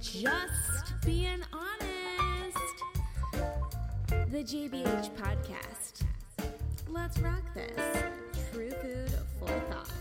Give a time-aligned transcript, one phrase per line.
[0.00, 2.56] Just being honest.
[4.30, 6.04] The JBH podcast.
[6.88, 8.02] Let's rock this.
[8.50, 9.92] True food, full thought.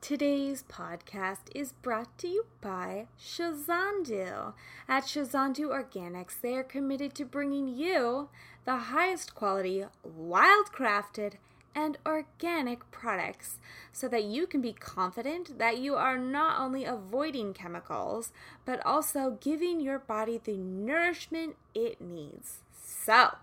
[0.00, 4.52] Today's podcast is brought to you by Shazandu.
[4.88, 8.28] At Shazandu Organics, they are committed to bringing you
[8.64, 11.34] the highest quality, wild crafted,
[11.74, 13.58] and organic products
[13.92, 18.32] so that you can be confident that you are not only avoiding chemicals,
[18.64, 22.58] but also giving your body the nourishment it needs.
[22.82, 23.36] So,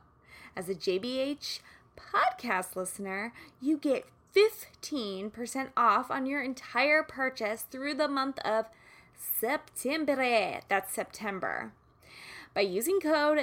[0.56, 1.60] as a JBH
[1.98, 8.66] podcast listener, you get 15% off on your entire purchase through the month of
[9.40, 10.60] September.
[10.70, 11.72] That's September.
[12.54, 13.38] By using code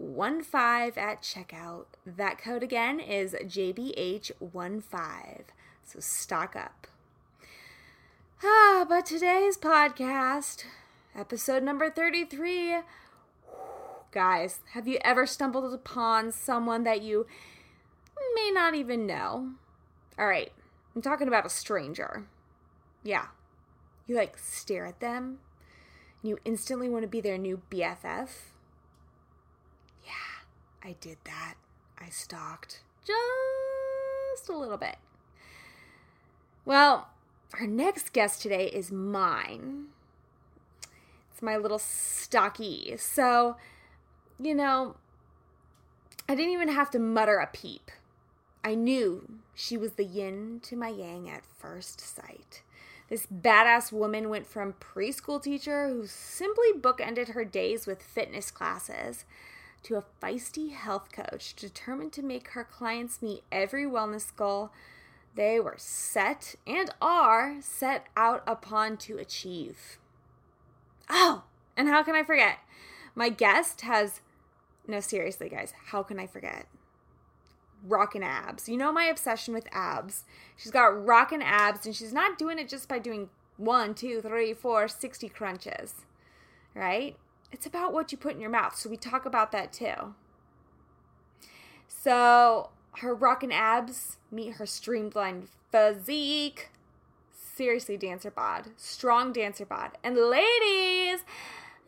[0.00, 1.86] JBH15 at checkout.
[2.04, 5.42] That code again is JBH15.
[5.84, 6.86] So stock up.
[8.42, 10.64] Ah, but today's podcast,
[11.14, 12.78] episode number 33.
[14.12, 17.26] Guys, have you ever stumbled upon someone that you
[18.34, 19.52] may not even know?
[20.18, 20.52] All right,
[20.94, 22.26] I'm talking about a stranger.
[23.02, 23.26] Yeah.
[24.06, 25.38] You like stare at them
[26.22, 28.28] and you instantly want to be their new BFF.
[30.86, 31.54] I did that.
[31.98, 34.96] I stalked just a little bit.
[36.64, 37.08] Well,
[37.58, 39.86] our next guest today is mine.
[41.32, 42.94] It's my little stocky.
[42.98, 43.56] So,
[44.40, 44.94] you know,
[46.28, 47.90] I didn't even have to mutter a peep.
[48.62, 52.62] I knew she was the yin to my yang at first sight.
[53.08, 59.24] This badass woman went from preschool teacher who simply bookended her days with fitness classes
[59.84, 64.72] to a feisty health coach determined to make her clients meet every wellness goal
[65.36, 69.98] they were set and are set out upon to achieve.
[71.08, 71.44] Oh,
[71.76, 72.58] and how can I forget?
[73.14, 74.22] My guest has,
[74.88, 76.66] no, seriously, guys, how can I forget?
[77.86, 78.68] Rockin' abs.
[78.68, 80.24] You know my obsession with abs.
[80.56, 84.52] She's got rockin' abs, and she's not doing it just by doing one, two, three,
[84.54, 85.94] four, 60 crunches,
[86.74, 87.16] right?
[87.56, 88.76] It's about what you put in your mouth.
[88.76, 90.14] So we talk about that too.
[91.88, 92.68] So
[92.98, 96.68] her rockin' abs meet her streamlined physique.
[97.32, 98.72] Seriously, dancer bod.
[98.76, 99.92] Strong dancer bod.
[100.04, 101.24] And ladies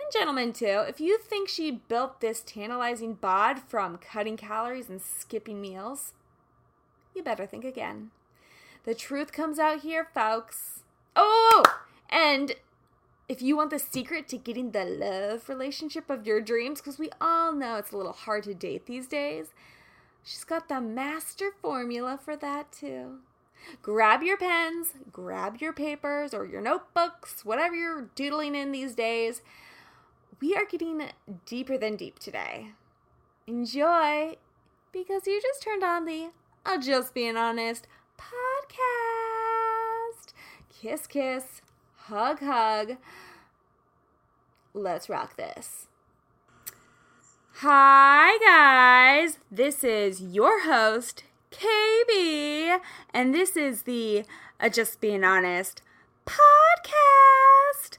[0.00, 5.02] and gentlemen too, if you think she built this tantalizing bod from cutting calories and
[5.02, 6.14] skipping meals,
[7.14, 8.10] you better think again.
[8.84, 10.82] The truth comes out here, folks.
[11.14, 11.62] Oh,
[12.08, 12.54] and
[13.28, 17.10] if you want the secret to getting the love relationship of your dreams, because we
[17.20, 19.48] all know it's a little hard to date these days,
[20.24, 23.18] she's got the master formula for that too.
[23.82, 29.42] Grab your pens, grab your papers or your notebooks, whatever you're doodling in these days.
[30.40, 31.02] We are getting
[31.44, 32.68] deeper than deep today.
[33.46, 34.36] Enjoy,
[34.92, 36.30] because you just turned on the
[36.64, 37.86] I'll Just Being Honest
[38.16, 38.78] podcast.
[40.70, 41.60] Kiss, kiss
[42.08, 42.96] hug, hug.
[44.72, 45.86] Let's rock this.
[47.56, 49.38] Hi, guys.
[49.50, 52.78] This is your host, KB,
[53.12, 54.24] and this is the
[54.60, 55.82] uh, Just Being Honest
[56.24, 57.98] podcast.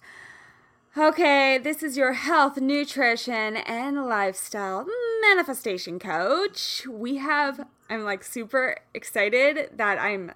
[0.97, 4.87] Okay, this is your health, nutrition, and lifestyle
[5.21, 6.87] manifestation coach.
[6.89, 10.31] We have, I'm like super excited that I'm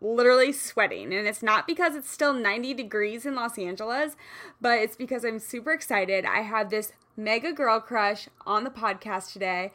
[0.00, 1.12] literally sweating.
[1.12, 4.16] And it's not because it's still 90 degrees in Los Angeles,
[4.60, 6.24] but it's because I'm super excited.
[6.24, 9.72] I have this mega girl crush on the podcast today.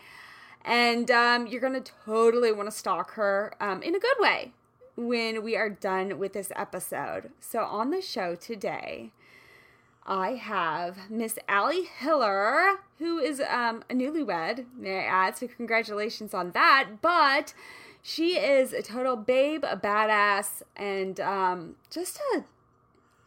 [0.66, 4.54] And um, you're going to totally want to stalk her um, in a good way
[4.96, 7.32] when we are done with this episode.
[7.40, 9.12] So, on the show today,
[10.06, 15.38] I have Miss Allie Hiller, who is um, a newlywed, may I add.
[15.38, 17.02] So, congratulations on that.
[17.02, 17.54] But
[18.04, 22.44] she is a total babe, a badass, and um, just a, I'm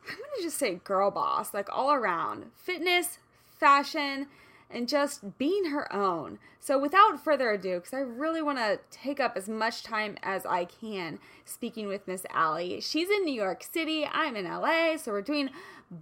[0.07, 2.51] gonna just say girl boss, like all around.
[2.55, 3.19] Fitness,
[3.59, 4.27] fashion,
[4.71, 6.39] and just being her own.
[6.61, 10.45] So, without further ado, because I really want to take up as much time as
[10.45, 12.81] I can speaking with Miss Allie.
[12.81, 15.51] She's in New York City, I'm in LA, so we're doing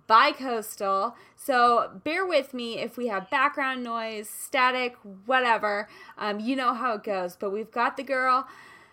[0.07, 1.15] bi-coastal.
[1.37, 4.97] So, bear with me if we have background noise, static,
[5.27, 5.89] whatever.
[6.17, 8.49] Um, you know how it goes, but we've got the girl.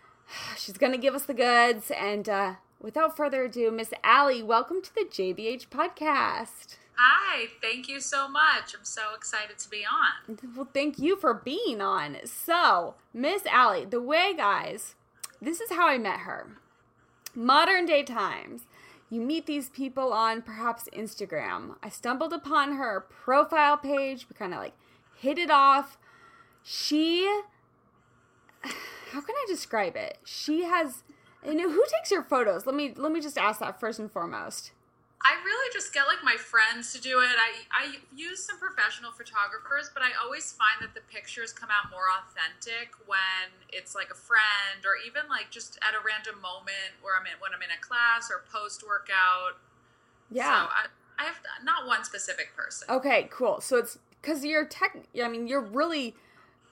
[0.57, 1.91] She's going to give us the goods.
[1.91, 6.75] And uh, without further ado, Miss Allie, welcome to the JBH podcast.
[6.95, 8.75] Hi, thank you so much.
[8.77, 10.37] I'm so excited to be on.
[10.55, 12.17] Well, thank you for being on.
[12.25, 14.95] So, Miss Allie, the way, guys,
[15.41, 16.57] this is how I met her.
[17.35, 18.63] modern day times.
[19.09, 21.75] You meet these people on perhaps Instagram.
[21.83, 24.27] I stumbled upon her profile page.
[24.29, 24.73] We kind of like
[25.17, 25.97] hit it off.
[26.63, 27.25] She,
[28.61, 30.17] how can I describe it?
[30.25, 31.03] She has,
[31.45, 32.65] you know, who takes your photos?
[32.65, 34.71] Let me let me just ask that first and foremost.
[35.23, 37.37] I really just get like my friends to do it.
[37.37, 37.83] I, I
[38.15, 42.97] use some professional photographers, but I always find that the pictures come out more authentic
[43.05, 47.25] when it's like a friend or even like just at a random moment where I'm
[47.29, 49.61] in when I'm in a class or post workout.
[50.31, 50.65] Yeah.
[50.65, 50.85] So I,
[51.21, 52.89] I have not one specific person.
[52.89, 53.61] Okay, cool.
[53.61, 54.97] So it's because you're tech.
[55.21, 56.15] I mean, you're really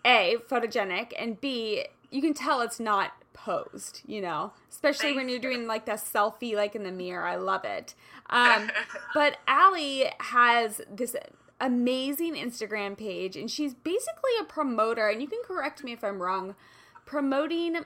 [0.06, 3.14] a photogenic, and b you can tell it's not
[3.44, 4.02] posed.
[4.06, 7.26] You know, especially Thank when you're doing like that selfie, like in the mirror.
[7.26, 7.96] I love it.
[8.32, 8.70] Um,
[9.16, 11.16] but Allie has this
[11.60, 15.10] amazing Instagram page, and she's basically a promoter.
[15.10, 16.54] And you can correct me if I'm wrong.
[17.08, 17.86] Promoting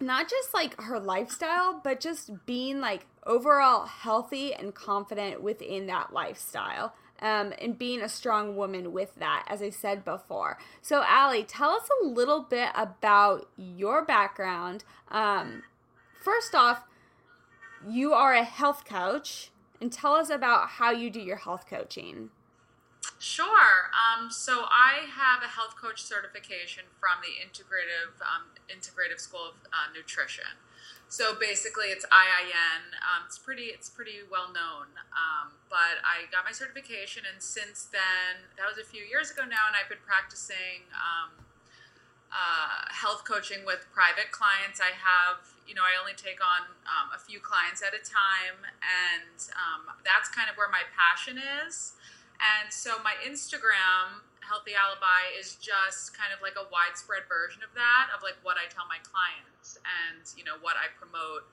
[0.00, 6.12] not just like her lifestyle, but just being like overall healthy and confident within that
[6.12, 6.94] lifestyle.
[7.22, 10.58] Um, and being a strong woman with that, as I said before.
[10.80, 14.82] So, Allie, tell us a little bit about your background.
[15.08, 15.62] Um,
[16.20, 16.82] first off,
[17.88, 22.30] you are a health coach, and tell us about how you do your health coaching.
[23.18, 23.90] Sure.
[23.94, 29.54] Um, so I have a health coach certification from the Integrative um, Integrative School of
[29.66, 30.58] uh, Nutrition.
[31.12, 32.96] So basically, it's IIN.
[33.04, 34.96] Um, it's pretty it's pretty well known.
[35.12, 39.44] Um, but I got my certification, and since then, that was a few years ago
[39.44, 40.88] now, and I've been practicing.
[40.96, 41.44] Um,
[42.32, 44.80] uh, health coaching with private clients.
[44.80, 48.64] I have, you know, I only take on um, a few clients at a time,
[48.80, 51.92] and um, that's kind of where my passion is.
[52.40, 57.72] And so my Instagram, Healthy Alibi, is just kind of like a widespread version of
[57.74, 61.48] that, of like what I tell my clients and, you know, what I promote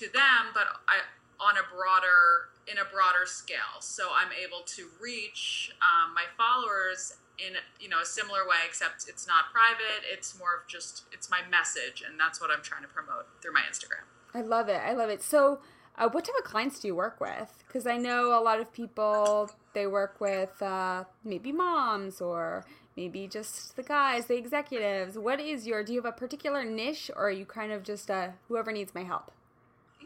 [0.00, 1.02] to them, but I,
[1.42, 3.80] on a broader, in a broader scale.
[3.80, 9.08] So I'm able to reach um, my followers in you know a similar way except
[9.08, 12.82] it's not private it's more of just it's my message and that's what i'm trying
[12.82, 14.80] to promote through my instagram I love it.
[14.84, 15.22] I love it.
[15.22, 15.60] So,
[15.96, 17.62] uh, what type of clients do you work with?
[17.66, 22.64] Because I know a lot of people they work with uh, maybe moms or
[22.96, 25.18] maybe just the guys, the executives.
[25.18, 25.84] What is your?
[25.84, 28.94] Do you have a particular niche, or are you kind of just uh, whoever needs
[28.94, 29.32] my help?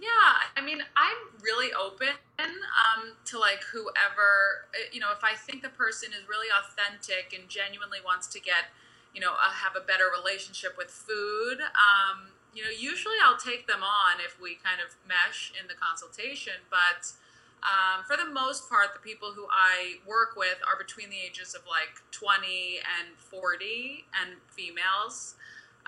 [0.00, 5.34] yeah i mean i'm really open um, to like whoever uh, you know if i
[5.34, 8.70] think the person is really authentic and genuinely wants to get
[9.14, 13.70] you know uh, have a better relationship with food um, you know usually i'll take
[13.70, 17.14] them on if we kind of mesh in the consultation but
[17.62, 21.54] um, for the most part the people who i work with are between the ages
[21.54, 25.38] of like 20 and 40 and females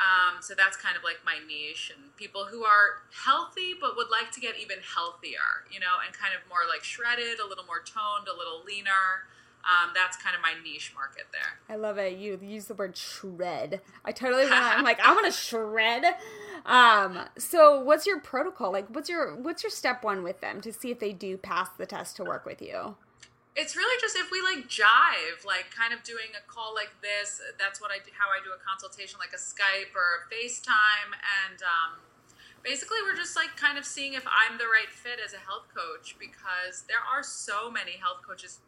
[0.01, 4.09] um, so that's kind of like my niche, and people who are healthy but would
[4.09, 7.69] like to get even healthier, you know, and kind of more like shredded, a little
[7.69, 9.29] more toned, a little leaner.
[9.65, 11.59] Um, that's kind of my niche market there.
[11.69, 12.17] I love it.
[12.17, 13.81] You use the word shred.
[14.05, 14.55] I totally want.
[14.55, 16.05] I'm like I want to shred.
[16.65, 18.73] Um, so what's your protocol?
[18.73, 21.69] Like, what's your what's your step one with them to see if they do pass
[21.77, 22.97] the test to work with you?
[23.57, 27.41] It's really just if we like jive, like kind of doing a call like this.
[27.59, 31.13] That's what I do, how I do a consultation, like a Skype or a FaceTime,
[31.45, 32.01] and um,
[32.63, 35.67] basically we're just like kind of seeing if I'm the right fit as a health
[35.75, 38.61] coach because there are so many health coaches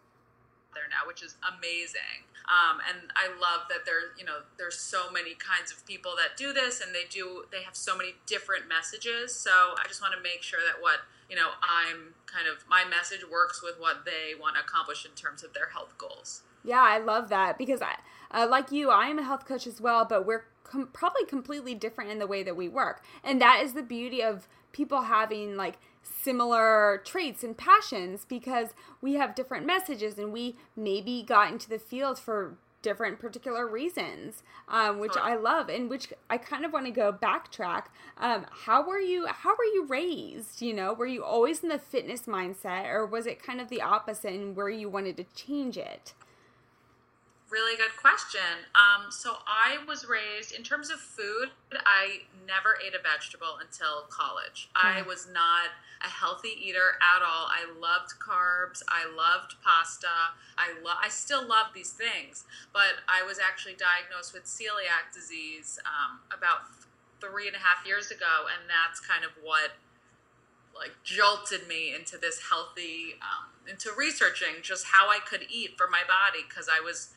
[0.74, 2.26] there now, which is amazing.
[2.50, 6.36] Um, and I love that there, you know, there's so many kinds of people that
[6.36, 7.44] do this, and they do.
[7.52, 9.34] They have so many different messages.
[9.34, 12.84] So I just want to make sure that what you know, I'm kind of my
[12.84, 16.42] message works with what they want to accomplish in terms of their health goals.
[16.62, 17.96] Yeah, I love that because I,
[18.30, 21.74] uh, like you, I am a health coach as well, but we're com- probably completely
[21.74, 25.56] different in the way that we work, and that is the beauty of people having
[25.56, 31.68] like similar traits and passions because we have different messages and we maybe got into
[31.68, 36.72] the field for different particular reasons um, which i love and which i kind of
[36.72, 37.84] want to go backtrack.
[38.18, 40.92] Um, how were you how were you raised you know?
[40.92, 44.56] Were you always in the fitness mindset or was it kind of the opposite and
[44.56, 46.12] where you wanted to change it
[47.52, 48.64] Really good question.
[48.72, 51.50] Um, so I was raised in terms of food.
[51.84, 54.70] I never ate a vegetable until college.
[54.74, 55.68] I was not
[56.00, 57.52] a healthy eater at all.
[57.52, 58.82] I loved carbs.
[58.88, 60.32] I loved pasta.
[60.56, 65.78] I lo- I still love these things, but I was actually diagnosed with celiac disease
[65.84, 66.72] um, about
[67.20, 69.72] three and a half years ago, and that's kind of what
[70.74, 75.86] like jolted me into this healthy um, into researching just how I could eat for
[75.86, 77.12] my body because I was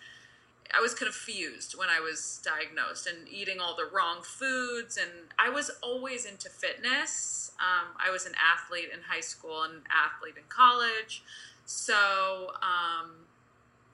[0.74, 4.98] I was confused when I was diagnosed and eating all the wrong foods.
[4.98, 7.52] And I was always into fitness.
[7.60, 11.24] Um, I was an athlete in high school and an athlete in college.
[11.66, 13.26] So, um,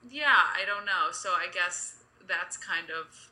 [0.08, 1.12] yeah, I don't know.
[1.12, 3.30] So I guess that's kind of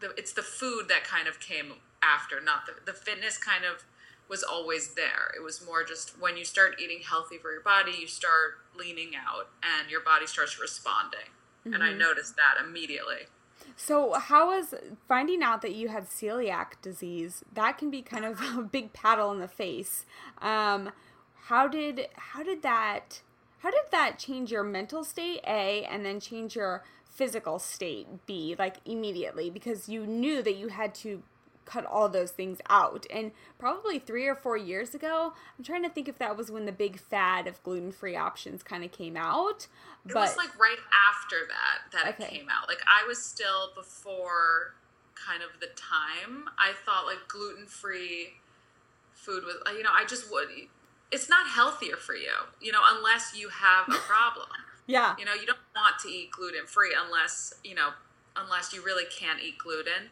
[0.00, 3.84] the it's the food that kind of came after, not the the fitness kind of
[4.28, 5.32] was always there.
[5.36, 9.10] It was more just when you start eating healthy for your body, you start leaning
[9.16, 11.34] out and your body starts responding.
[11.60, 11.74] Mm-hmm.
[11.74, 11.98] And I mm-hmm.
[11.98, 13.26] noticed that immediately.
[13.76, 14.74] So, how was
[15.08, 17.44] finding out that you had celiac disease?
[17.52, 20.04] That can be kind of a big paddle in the face.
[20.40, 20.90] Um,
[21.50, 23.22] how did how did that
[23.58, 28.54] how did that change your mental state a and then change your physical state b
[28.58, 31.22] like immediately because you knew that you had to
[31.70, 33.06] cut all those things out.
[33.10, 36.66] And probably three or four years ago, I'm trying to think if that was when
[36.66, 39.68] the big fad of gluten free options kind of came out.
[40.06, 40.78] It was like right
[41.12, 42.24] after that that okay.
[42.24, 42.68] it came out.
[42.68, 44.74] Like I was still before
[45.14, 46.44] kind of the time.
[46.58, 48.34] I thought like gluten free
[49.12, 50.48] food was, you know, I just would.
[51.12, 54.48] It's not healthier for you, you know, unless you have a problem.
[54.86, 55.14] yeah.
[55.18, 57.90] You know, you don't want to eat gluten free unless, you know,
[58.36, 60.10] unless you really can't eat gluten.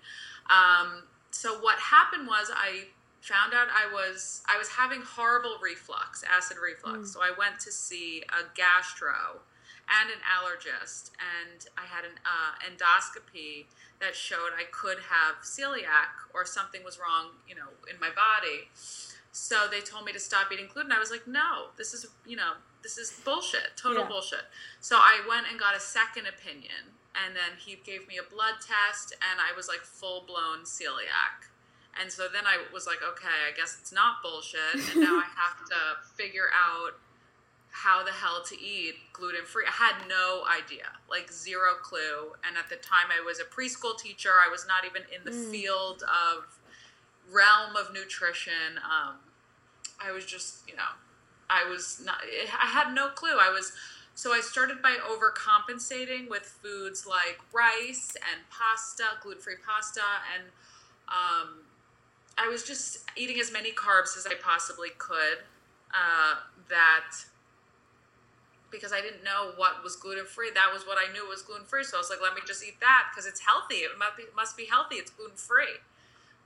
[0.51, 2.89] Um, so what happened was I
[3.21, 7.11] found out I was I was having horrible reflux, acid reflux.
[7.11, 7.13] Mm.
[7.13, 9.43] So I went to see a gastro
[9.89, 13.67] and an allergist, and I had an uh, endoscopy
[14.01, 18.69] that showed I could have celiac or something was wrong, you know, in my body.
[19.33, 20.93] So they told me to stop eating gluten.
[20.93, 24.09] I was like, no, this is, you know, this is bullshit, total yeah.
[24.09, 24.45] bullshit.
[24.81, 28.55] So I went and got a second opinion and then he gave me a blood
[28.63, 31.51] test and i was like full blown celiac.
[32.01, 35.27] And so then i was like okay i guess it's not bullshit and now i
[35.37, 35.81] have to
[36.15, 36.95] figure out
[37.71, 42.33] how the hell to eat gluten free i had no idea like zero clue.
[42.47, 44.31] And at the time i was a preschool teacher.
[44.45, 45.51] I was not even in the mm.
[45.51, 46.59] field of
[47.31, 48.79] realm of nutrition.
[48.79, 49.17] Um,
[50.01, 50.93] i was just you know
[51.51, 52.19] i was not
[52.63, 53.39] i had no clue.
[53.41, 53.73] I was
[54.19, 60.01] so I started by overcompensating with foods like rice and pasta, gluten free pasta,
[60.35, 60.49] and
[61.07, 61.63] um,
[62.37, 65.47] I was just eating as many carbs as I possibly could.
[65.95, 66.35] Uh,
[66.69, 67.15] that
[68.73, 70.51] because I didn't know what was gluten free.
[70.53, 71.85] That was what I knew was gluten free.
[71.85, 73.87] So I was like, let me just eat that because it's healthy.
[73.87, 74.97] It must be, must be healthy.
[74.97, 75.79] It's gluten free.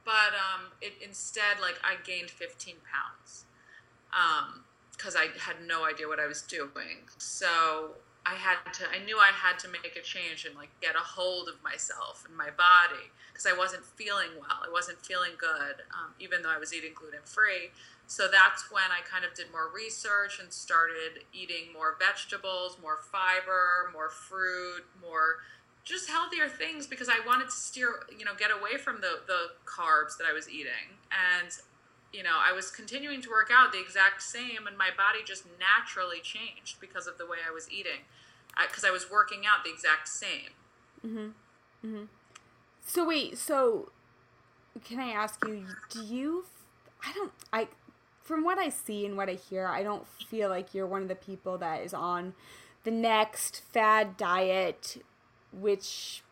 [0.04, 3.46] But um, it, instead, like I gained 15 pounds.
[4.12, 4.64] Um,
[5.02, 7.10] because I had no idea what I was doing.
[7.18, 10.94] So I had to, I knew I had to make a change and like get
[10.94, 14.62] a hold of myself and my body because I wasn't feeling well.
[14.64, 17.74] I wasn't feeling good, um, even though I was eating gluten free.
[18.06, 22.98] So that's when I kind of did more research and started eating more vegetables, more
[23.10, 25.42] fiber, more fruit, more
[25.84, 29.58] just healthier things because I wanted to steer, you know, get away from the, the
[29.66, 30.94] carbs that I was eating.
[31.10, 31.50] And
[32.12, 35.44] you know, I was continuing to work out the exact same, and my body just
[35.58, 38.04] naturally changed because of the way I was eating,
[38.60, 40.52] because I, I, was working out the exact same.
[41.04, 41.86] Mm-hmm.
[41.86, 42.04] Mm-hmm.
[42.84, 43.90] So wait, so
[44.84, 45.66] can I ask you?
[45.90, 46.44] Do you?
[47.04, 47.32] I don't.
[47.52, 47.68] I
[48.20, 51.08] from what I see and what I hear, I don't feel like you're one of
[51.08, 52.34] the people that is on
[52.84, 55.02] the next fad diet,
[55.52, 56.22] which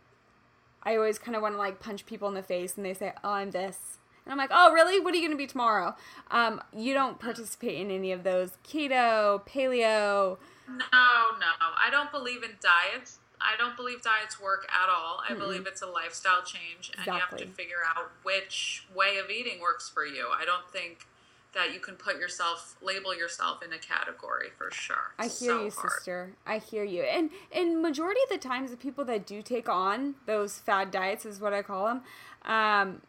[0.82, 3.12] I always kind of want to like punch people in the face, and they say,
[3.24, 5.00] "Oh, I'm this." And I'm like, oh, really?
[5.00, 5.94] What are you going to be tomorrow?
[6.30, 10.38] Um, you don't participate in any of those keto, paleo.
[10.68, 11.50] No, no.
[11.60, 13.18] I don't believe in diets.
[13.40, 15.22] I don't believe diets work at all.
[15.26, 17.14] I mm believe it's a lifestyle change, and exactly.
[17.14, 20.28] you have to figure out which way of eating works for you.
[20.38, 21.06] I don't think
[21.54, 25.14] that you can put yourself label yourself in a category for sure.
[25.18, 25.92] I hear so you, hard.
[25.92, 26.32] sister.
[26.46, 27.02] I hear you.
[27.02, 31.24] And and majority of the times, the people that do take on those fad diets
[31.24, 32.02] is what I call them.
[32.44, 33.02] Um,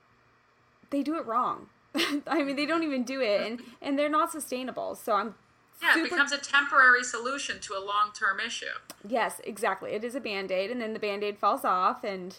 [0.91, 1.67] they do it wrong.
[2.27, 4.95] I mean, they don't even do it, and and they're not sustainable.
[4.95, 5.35] So I'm.
[5.81, 6.05] Yeah, super...
[6.05, 8.65] it becomes a temporary solution to a long term issue.
[9.07, 9.91] Yes, exactly.
[9.91, 12.37] It is a band aid, and then the band aid falls off, and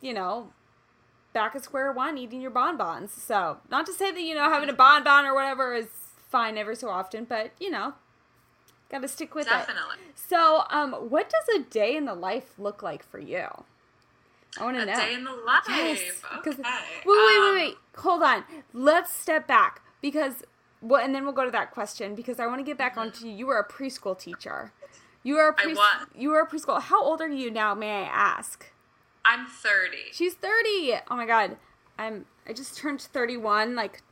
[0.00, 0.52] you know,
[1.32, 3.12] back at square one, eating your bonbons.
[3.12, 5.88] So, not to say that you know having a bonbon or whatever is
[6.28, 7.94] fine every so often, but you know,
[8.90, 9.72] got to stick with Definitely.
[9.72, 9.76] it.
[9.76, 10.04] Definitely.
[10.14, 13.46] So, um, what does a day in the life look like for you?
[14.58, 14.94] I want to know.
[14.94, 15.64] day in the life.
[15.68, 16.00] Yes.
[16.38, 16.50] Okay.
[16.50, 16.64] Wait, wait,
[17.06, 17.74] wait, um, wait.
[17.96, 18.44] Hold on.
[18.72, 20.42] Let's step back because
[20.80, 23.26] well, and then we'll go to that question because I want to get back onto
[23.26, 23.32] you.
[23.32, 24.72] You were a preschool teacher.
[25.22, 25.76] You are a pre-
[26.14, 26.80] You were a preschool.
[26.80, 27.74] How old are you now?
[27.74, 28.70] May I ask?
[29.24, 29.96] I'm 30.
[30.12, 31.00] She's 30.
[31.10, 31.56] Oh my god.
[31.98, 32.26] I'm.
[32.48, 34.02] I just turned 31 like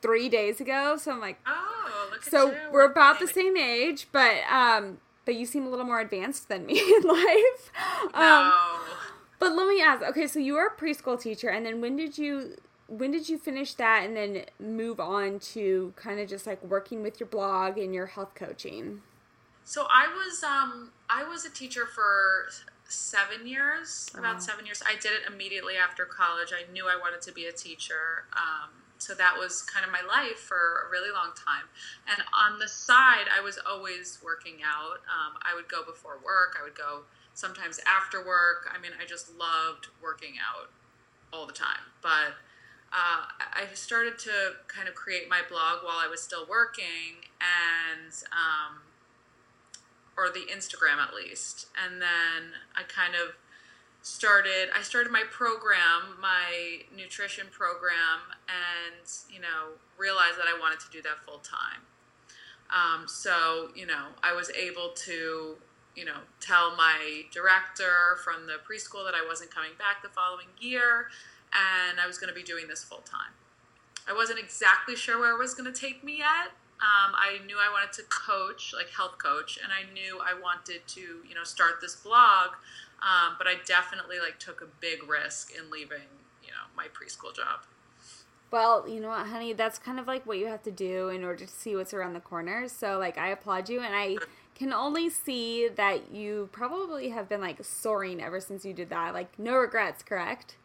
[0.00, 0.96] three days ago.
[0.96, 1.40] So I'm like.
[1.46, 5.86] Oh, look so we're about the same age, but um, but you seem a little
[5.86, 7.72] more advanced than me in life.
[8.14, 8.78] Um, no
[9.44, 10.02] But let me ask.
[10.02, 13.36] Okay, so you were a preschool teacher, and then when did you when did you
[13.36, 17.76] finish that, and then move on to kind of just like working with your blog
[17.76, 19.02] and your health coaching?
[19.64, 22.48] So I was um I was a teacher for
[22.88, 24.82] seven years, about seven years.
[24.88, 26.48] I did it immediately after college.
[26.54, 28.24] I knew I wanted to be a teacher.
[28.32, 31.68] Um, so that was kind of my life for a really long time.
[32.08, 35.04] And on the side, I was always working out.
[35.04, 36.56] Um, I would go before work.
[36.58, 38.70] I would go sometimes after work.
[38.74, 40.70] I mean, I just loved working out
[41.32, 41.92] all the time.
[42.02, 42.38] But
[42.92, 48.12] uh, I started to kind of create my blog while I was still working, and
[48.30, 48.82] um,
[50.16, 51.66] or the Instagram at least.
[51.84, 53.34] And then I kind of
[54.02, 60.78] started I started my program, my nutrition program and, you know, realized that I wanted
[60.80, 61.82] to do that full time.
[62.70, 65.56] Um, so, you know, I was able to,
[65.94, 70.48] you know, tell my director from the preschool that I wasn't coming back the following
[70.60, 71.08] year
[71.54, 73.32] and I was going to be doing this full time.
[74.08, 76.52] I wasn't exactly sure where it was going to take me yet.
[76.82, 80.86] Um, I knew I wanted to coach, like health coach, and I knew I wanted
[80.88, 82.50] to, you know, start this blog.
[83.00, 86.10] Um, but I definitely like took a big risk in leaving,
[86.42, 87.60] you know, my preschool job.
[88.50, 91.24] Well, you know what, honey, that's kind of like what you have to do in
[91.24, 92.68] order to see what's around the corner.
[92.68, 94.16] So, like, I applaud you, and I
[94.54, 99.12] can only see that you probably have been like soaring ever since you did that.
[99.12, 100.56] Like, no regrets, correct?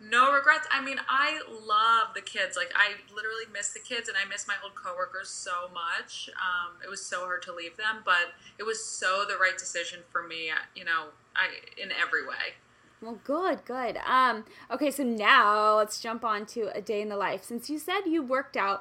[0.00, 0.66] No regrets.
[0.70, 2.56] I mean, I love the kids.
[2.56, 6.28] Like, I literally miss the kids, and I miss my old coworkers so much.
[6.30, 10.00] Um, it was so hard to leave them, but it was so the right decision
[10.10, 10.50] for me.
[10.74, 11.06] You know,
[11.36, 11.48] I
[11.80, 12.56] in every way.
[13.00, 13.96] Well, good, good.
[14.06, 17.42] Um, okay, so now let's jump on to a day in the life.
[17.44, 18.80] Since you said you worked out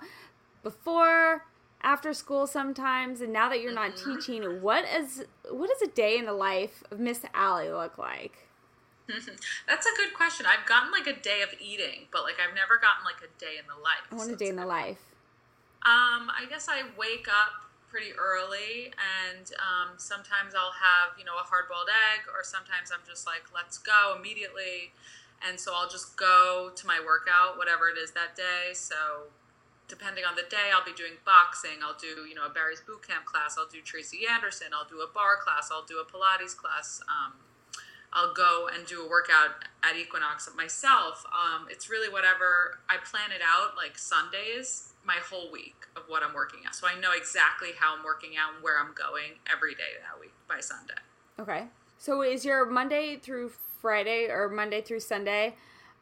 [0.63, 1.45] before,
[1.83, 4.15] after school sometimes, and now that you're not Mm-hmm.
[4.15, 8.47] teaching, what is what does a day in the life of Miss Allie look like?
[9.67, 10.45] That's a good question.
[10.45, 13.57] I've gotten like a day of eating, but like I've never gotten like a day
[13.59, 14.07] in the life.
[14.11, 14.99] I want So a day in the life.
[15.83, 21.35] Um, I guess I wake up pretty early, and um, sometimes I'll have you know
[21.41, 24.93] a hard boiled egg, or sometimes I'm just like, let's go immediately,
[25.41, 28.73] and so I'll just go to my workout, whatever it is that day.
[28.73, 29.33] So
[29.91, 31.83] depending on the day, I'll be doing boxing.
[31.83, 33.59] I'll do you know a Barry's boot camp class.
[33.59, 34.67] I'll do Tracy Anderson.
[34.71, 35.67] I'll do a bar class.
[35.69, 37.01] I'll do a Pilates class.
[37.11, 37.33] Um,
[38.13, 41.25] I'll go and do a workout at Equinox myself.
[41.27, 46.23] Um, it's really whatever I plan it out, like Sundays, my whole week of what
[46.23, 46.75] I'm working out.
[46.75, 50.19] So I know exactly how I'm working out and where I'm going every day that
[50.19, 50.99] week by Sunday.
[51.37, 51.67] Okay.
[51.97, 53.51] So is your Monday through
[53.81, 55.55] Friday or Monday through Sunday?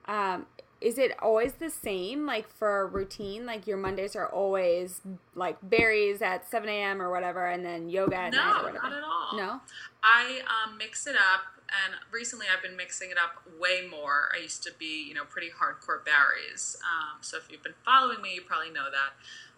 [0.06, 0.46] Um,
[0.82, 3.46] is it always the same, like for a routine?
[3.46, 5.02] Like your Mondays are always
[5.36, 7.02] like Barry's at seven a.m.
[7.02, 8.80] or whatever, and then yoga at night or No, whatever.
[8.84, 9.38] not at all.
[9.38, 9.62] No.
[10.04, 11.42] I um, mix it up,
[11.86, 14.30] and recently I've been mixing it up way more.
[14.34, 16.78] I used to be, you know, pretty hardcore Barry's.
[16.84, 19.14] Um, so if you've been following me, you probably know that.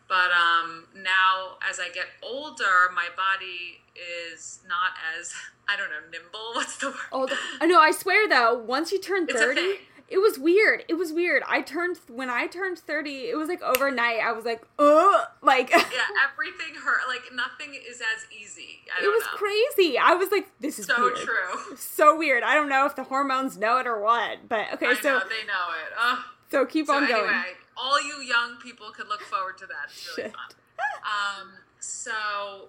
[0.08, 5.32] But um, now, as I get older, my body is not as
[5.70, 6.40] I don't know nimble.
[6.56, 6.96] What's the word?
[7.14, 7.80] Oh, the, I know.
[7.80, 9.76] I swear though, once you turn It's a thirty, thing.
[10.12, 10.84] It was weird.
[10.90, 11.42] It was weird.
[11.48, 13.30] I turned when I turned thirty.
[13.30, 14.20] It was like overnight.
[14.24, 15.78] I was like, oh, like yeah,
[16.32, 17.00] everything hurt.
[17.08, 18.82] Like nothing is as easy.
[18.96, 19.38] I it was know.
[19.38, 19.98] crazy.
[19.98, 21.16] I was like, this is So weird.
[21.18, 21.76] true.
[21.78, 22.44] So weird.
[22.44, 24.48] I don't know if the hormones know it or what.
[24.50, 25.94] But okay, I so know they know it.
[26.00, 26.20] Ugh.
[26.52, 27.34] so keep So on anyway, going.
[27.78, 29.86] all you young people could look forward to that.
[29.88, 30.36] It's really Shit.
[30.36, 31.42] fun.
[31.42, 32.68] Um, so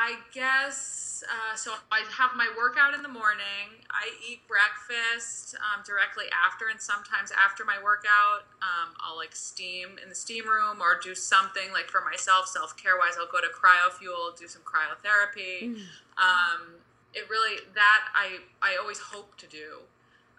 [0.00, 1.74] I guess uh, so.
[1.90, 3.82] I have my workout in the morning.
[3.90, 9.98] I eat breakfast um, directly after, and sometimes after my workout, um, I'll like steam
[10.00, 13.18] in the steam room or do something like for myself, self care wise.
[13.18, 15.74] I'll go to cryofuel, do some cryotherapy.
[16.14, 16.78] Um,
[17.12, 19.82] it really that I I always hope to do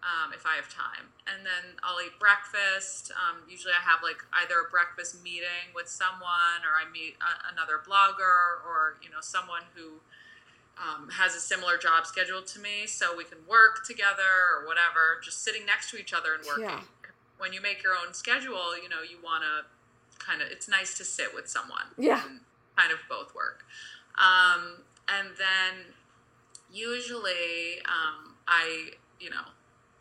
[0.01, 1.11] um, if I have time.
[1.27, 3.11] And then I'll eat breakfast.
[3.11, 7.51] Um, usually I have like either a breakfast meeting with someone or I meet a,
[7.51, 9.99] another blogger or, you know, someone who
[10.79, 15.19] um, has a similar job schedule to me so we can work together or whatever,
[15.23, 16.79] just sitting next to each other and working.
[16.79, 17.11] Yeah.
[17.37, 19.67] When you make your own schedule, you know, you want to
[20.23, 21.91] kind of, it's nice to sit with someone.
[21.97, 22.23] Yeah.
[22.25, 22.39] and
[22.79, 23.65] kind of both work.
[24.15, 25.93] Um, and then
[26.71, 29.51] usually um, I, you know,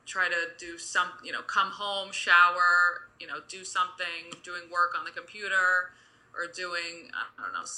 [0.08, 4.96] try to do some, you know, come home, shower, you know, do something, doing work
[4.98, 5.92] on the computer
[6.32, 7.68] or doing, I don't know,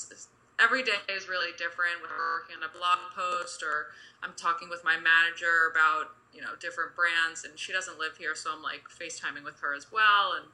[0.63, 1.99] every day is really different.
[2.01, 3.91] We're working on a blog post or
[4.23, 8.39] I'm talking with my manager about, you know, different brands and she doesn't live here.
[8.39, 10.39] So I'm like FaceTiming with her as well.
[10.39, 10.47] And,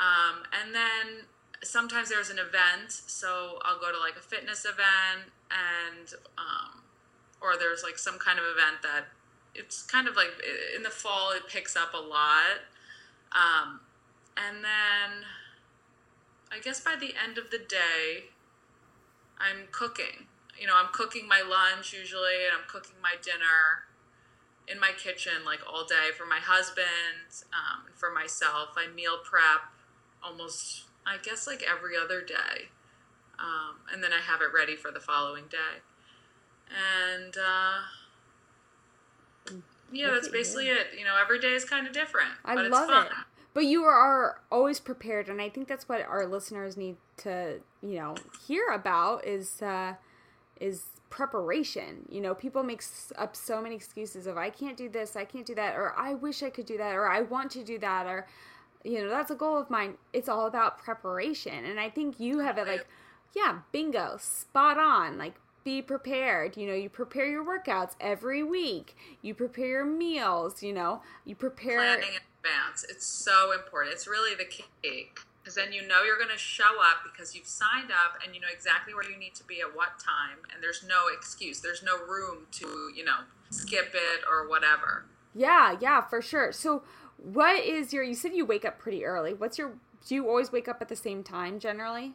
[0.00, 1.28] um, and then
[1.62, 2.88] sometimes there's an event.
[2.88, 6.08] So I'll go to like a fitness event and,
[6.40, 6.80] um,
[7.42, 9.12] or there's like some kind of event that
[9.54, 10.30] it's kind of like
[10.76, 12.64] in the fall it picks up a lot.
[13.32, 13.80] Um,
[14.36, 15.26] and then
[16.50, 18.30] I guess by the end of the day,
[19.38, 20.28] I'm cooking.
[20.58, 23.88] You know, I'm cooking my lunch usually, and I'm cooking my dinner
[24.68, 28.70] in my kitchen like all day for my husband, um, for myself.
[28.76, 29.72] I meal prep
[30.22, 32.68] almost, I guess, like every other day,
[33.38, 35.82] um, and then I have it ready for the following day.
[36.70, 37.80] And uh,
[39.92, 40.74] yeah, Look that's basically you.
[40.74, 40.86] it.
[40.98, 42.30] You know, every day is kind of different.
[42.44, 43.06] I but love it's fun.
[43.06, 43.12] it.
[43.54, 47.96] But you are always prepared, and I think that's what our listeners need to, you
[47.96, 48.14] know,
[48.46, 49.94] hear about is uh,
[50.58, 52.06] is preparation.
[52.10, 52.82] You know, people make
[53.16, 56.14] up so many excuses of I can't do this, I can't do that, or I
[56.14, 58.26] wish I could do that, or I want to do that, or
[58.84, 59.94] you know, that's a goal of mine.
[60.14, 62.86] It's all about preparation, and I think you have it like,
[63.36, 65.34] yeah, bingo, spot on, like.
[65.64, 66.56] Be prepared.
[66.56, 68.96] You know, you prepare your workouts every week.
[69.20, 70.62] You prepare your meals.
[70.62, 71.78] You know, you prepare.
[71.78, 72.84] planning in advance.
[72.88, 73.94] It's so important.
[73.94, 75.10] It's really the key
[75.42, 78.40] because then you know you're going to show up because you've signed up and you
[78.40, 81.60] know exactly where you need to be at what time, and there's no excuse.
[81.60, 83.18] There's no room to you know
[83.50, 85.04] skip it or whatever.
[85.34, 86.52] Yeah, yeah, for sure.
[86.52, 86.82] So,
[87.16, 88.02] what is your?
[88.02, 89.34] You said you wake up pretty early.
[89.34, 89.72] What's your?
[90.06, 92.14] Do you always wake up at the same time generally?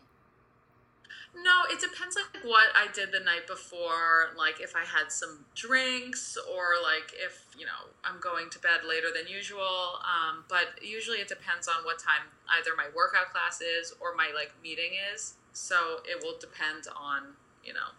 [1.36, 5.46] No, it depends like what I did the night before, like if I had some
[5.56, 10.02] drinks or like if, you know, I'm going to bed later than usual.
[10.02, 14.32] Um, but usually it depends on what time either my workout class is or my
[14.34, 15.36] like meeting is.
[15.54, 17.94] So it will depend on, you know,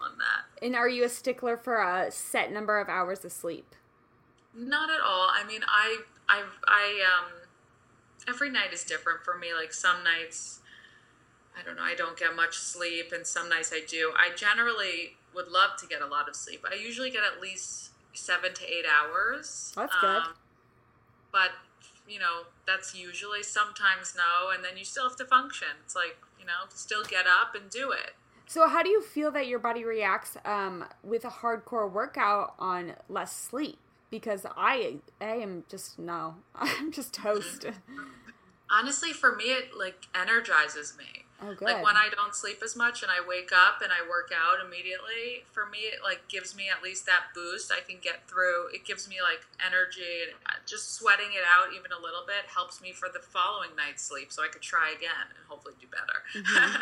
[0.00, 0.64] on that.
[0.64, 3.74] And are you a stickler for a set number of hours of sleep?
[4.54, 5.28] Not at all.
[5.30, 7.32] I mean, I, I, I, um,
[8.26, 9.54] every night is different for me.
[9.54, 10.60] Like some nights,
[11.58, 14.12] I don't know, I don't get much sleep, and some nights I do.
[14.16, 16.64] I generally would love to get a lot of sleep.
[16.70, 19.72] I usually get at least seven to eight hours.
[19.76, 20.22] That's good.
[21.32, 21.50] but,
[22.08, 25.68] you know, that's usually sometimes no, and then you still have to function.
[25.84, 28.12] It's like, you know, still get up and do it.
[28.46, 32.94] So, how do you feel that your body reacts um, with a hardcore workout on
[33.08, 33.78] less sleep?
[34.10, 37.66] Because I, I am just no, I'm just toast.
[38.70, 41.24] Honestly, for me, it like energizes me.
[41.40, 41.66] Oh, good.
[41.66, 44.58] Like when I don't sleep as much and I wake up and I work out
[44.64, 47.70] immediately, for me it like gives me at least that boost.
[47.70, 48.68] I can get through.
[48.74, 52.50] It gives me like energy and uh, just sweating it out even a little bit
[52.52, 55.86] helps me for the following night's sleep so I could try again and hopefully do
[55.86, 56.26] better.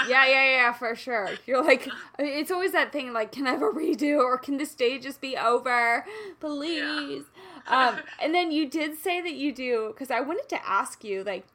[0.08, 1.30] yeah, yeah, yeah, for sure.
[1.46, 1.88] You're like,
[2.18, 5.20] it's always that thing like, can I have a redo or can this day just
[5.20, 6.06] be over?
[6.40, 7.24] Please.
[7.66, 11.24] um, and then you did say that you do, because I wanted to ask you,
[11.24, 11.46] like,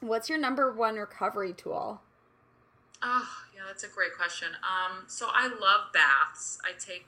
[0.00, 2.00] what's your number one recovery tool?
[3.02, 4.48] Oh, yeah, that's a great question.
[4.62, 6.58] Um, so I love baths.
[6.64, 7.06] I take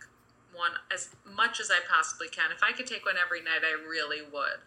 [0.54, 2.50] one as much as I possibly can.
[2.52, 4.60] If I could take one every night, I really would.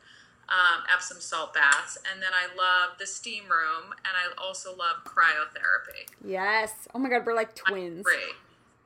[0.47, 5.03] Um, Epsom salt baths, and then I love the steam room, and I also love
[5.03, 6.07] cryotherapy.
[6.23, 6.87] Yes.
[6.93, 8.05] Oh my God, we're like twins.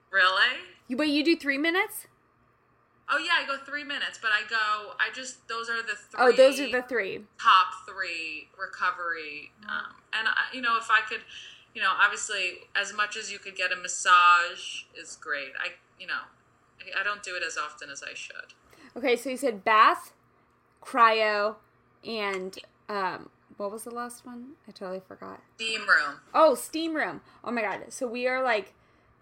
[0.09, 0.57] Really?
[0.87, 2.07] You, but you do three minutes?
[3.11, 4.93] Oh yeah, I go three minutes, but I go.
[4.99, 6.19] I just those are the three.
[6.19, 7.21] Oh, those are the three.
[7.41, 9.51] top three recovery.
[9.67, 11.21] Um, and I, you know, if I could,
[11.73, 15.51] you know, obviously, as much as you could get a massage is great.
[15.59, 15.69] I,
[15.99, 16.21] you know,
[16.79, 18.53] I, I don't do it as often as I should.
[18.95, 20.13] Okay, so you said bath,
[20.83, 21.55] cryo,
[22.05, 24.51] and um, what was the last one?
[24.67, 25.41] I totally forgot.
[25.55, 26.19] Steam room.
[26.33, 27.21] Oh, steam room.
[27.43, 27.79] Oh my god.
[27.89, 28.73] So we are like,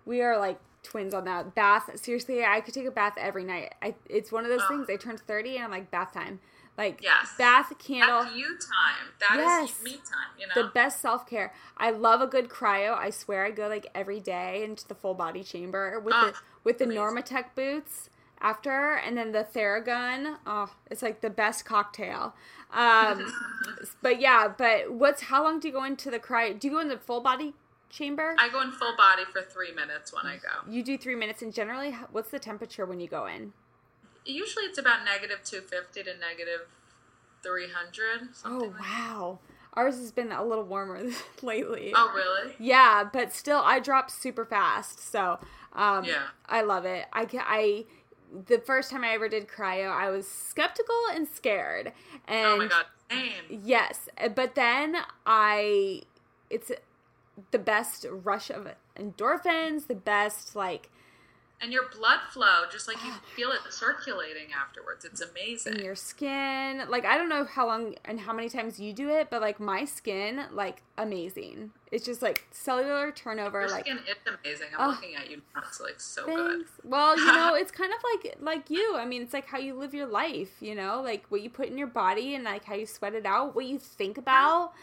[0.06, 1.89] we are like twins on that bath.
[2.00, 3.73] Seriously, I could take a bath every night.
[3.82, 4.67] I, it's one of those Oh.
[4.69, 4.89] things.
[4.89, 6.39] I turned thirty and I'm like bath time.
[6.78, 7.34] Like Yes.
[7.38, 8.23] bath candle.
[8.23, 9.08] That's you time.
[9.19, 9.84] That is Yes.
[9.84, 10.30] me time.
[10.39, 10.54] You know.
[10.63, 11.54] the best self care.
[11.78, 12.95] I love a good cryo.
[12.97, 16.78] I swear I go like every day into the full body chamber with the with
[16.78, 17.02] the amazing.
[17.04, 20.38] Normatec boots after, and then the Theragun.
[20.45, 22.36] Oh, it's like the best cocktail.
[22.71, 23.34] Um,
[24.02, 26.58] but yeah, but what's how long do you go into the cryo?
[26.60, 27.56] Do you go in the full body
[27.89, 28.36] chamber?
[28.38, 30.69] I go in full body for three minutes when I go.
[30.71, 33.54] you do three minutes, and generally, what's the temperature when you go in?
[34.26, 36.67] Usually it's about negative two fifty to negative
[37.43, 38.30] three hundred.
[38.43, 39.39] Oh wow,
[39.73, 41.02] ours has been a little warmer
[41.41, 41.93] lately.
[41.95, 42.54] Oh really?
[42.60, 45.00] Yeah, but still, I drop super fast.
[45.00, 45.39] So,
[45.73, 46.23] um, Yeah.
[46.47, 47.06] I love it.
[47.13, 47.86] I, ca- I,
[48.47, 51.93] the first time I ever did cryo, I was skeptical and scared.
[52.28, 52.86] And Oh my god.
[53.10, 53.62] Same.
[53.63, 56.02] yes, but then I,
[56.50, 56.71] it's
[57.52, 60.89] the best rush of endorphins, the best like,
[61.60, 65.06] and your blood flow just like you feel it circulating afterwards.
[65.06, 65.73] It's amazing.
[65.80, 66.84] In your skin.
[66.88, 69.60] Like i don't know how long and how many times you do it but like
[69.60, 71.71] my skin like amazing.
[71.91, 74.67] It's just like cellular turnover your like skin is amazing.
[74.78, 74.91] I'm Oh.
[74.91, 75.63] looking at you now.
[75.67, 76.65] It's like so good.
[76.84, 78.95] Well, you know, it's kind of like like you.
[78.95, 81.69] I mean, it's like how you live your life, you know, like what you put
[81.69, 84.73] in your body and like how you sweat it out, what you think about,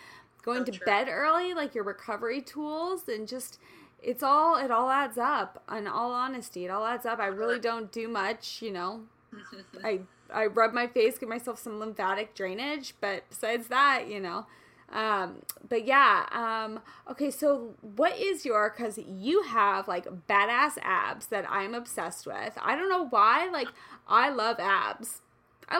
[0.45, 0.87] going So to true.
[0.87, 3.59] bed early, like your recovery tools and just
[4.03, 5.63] it's all it all adds up.
[5.75, 7.19] In all honesty, it all adds up.
[7.19, 9.03] I really don't do much, you know.
[9.85, 10.01] I
[10.33, 14.47] I rub my face, give myself some lymphatic drainage, but besides that, you know.
[14.93, 16.81] Um, but yeah, um,
[17.11, 22.57] okay, so what is your, cause you have like badass abs that I'm obsessed with.
[22.61, 23.69] I don't know why, like,
[24.07, 25.21] I love abs.
[25.69, 25.79] I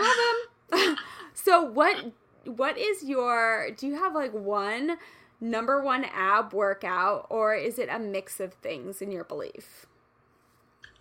[0.71, 0.97] love them.
[1.35, 2.13] so what,
[2.47, 4.99] what is your, do you have like one
[5.41, 9.87] number one ab workout or is it a mix of things in your belief?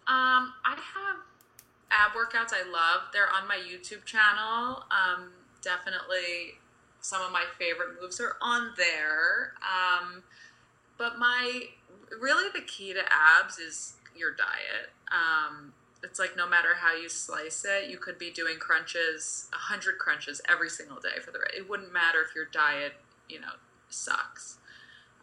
[0.06, 1.18] Um, I have
[1.92, 3.10] ab workouts I love.
[3.14, 4.84] They're on my YouTube channel.
[4.92, 6.60] Um, definitely
[7.00, 9.54] some of my favorite moves are on there.
[9.62, 10.24] Um,
[10.98, 11.62] but my
[12.20, 14.92] really the key to abs is your diet.
[15.12, 15.74] Um,
[16.04, 19.98] it's like no matter how you slice it, you could be doing crunches, a hundred
[19.98, 21.40] crunches every single day for the.
[21.56, 22.94] It wouldn't matter if your diet,
[23.30, 23.54] you know,
[23.90, 24.58] sucks.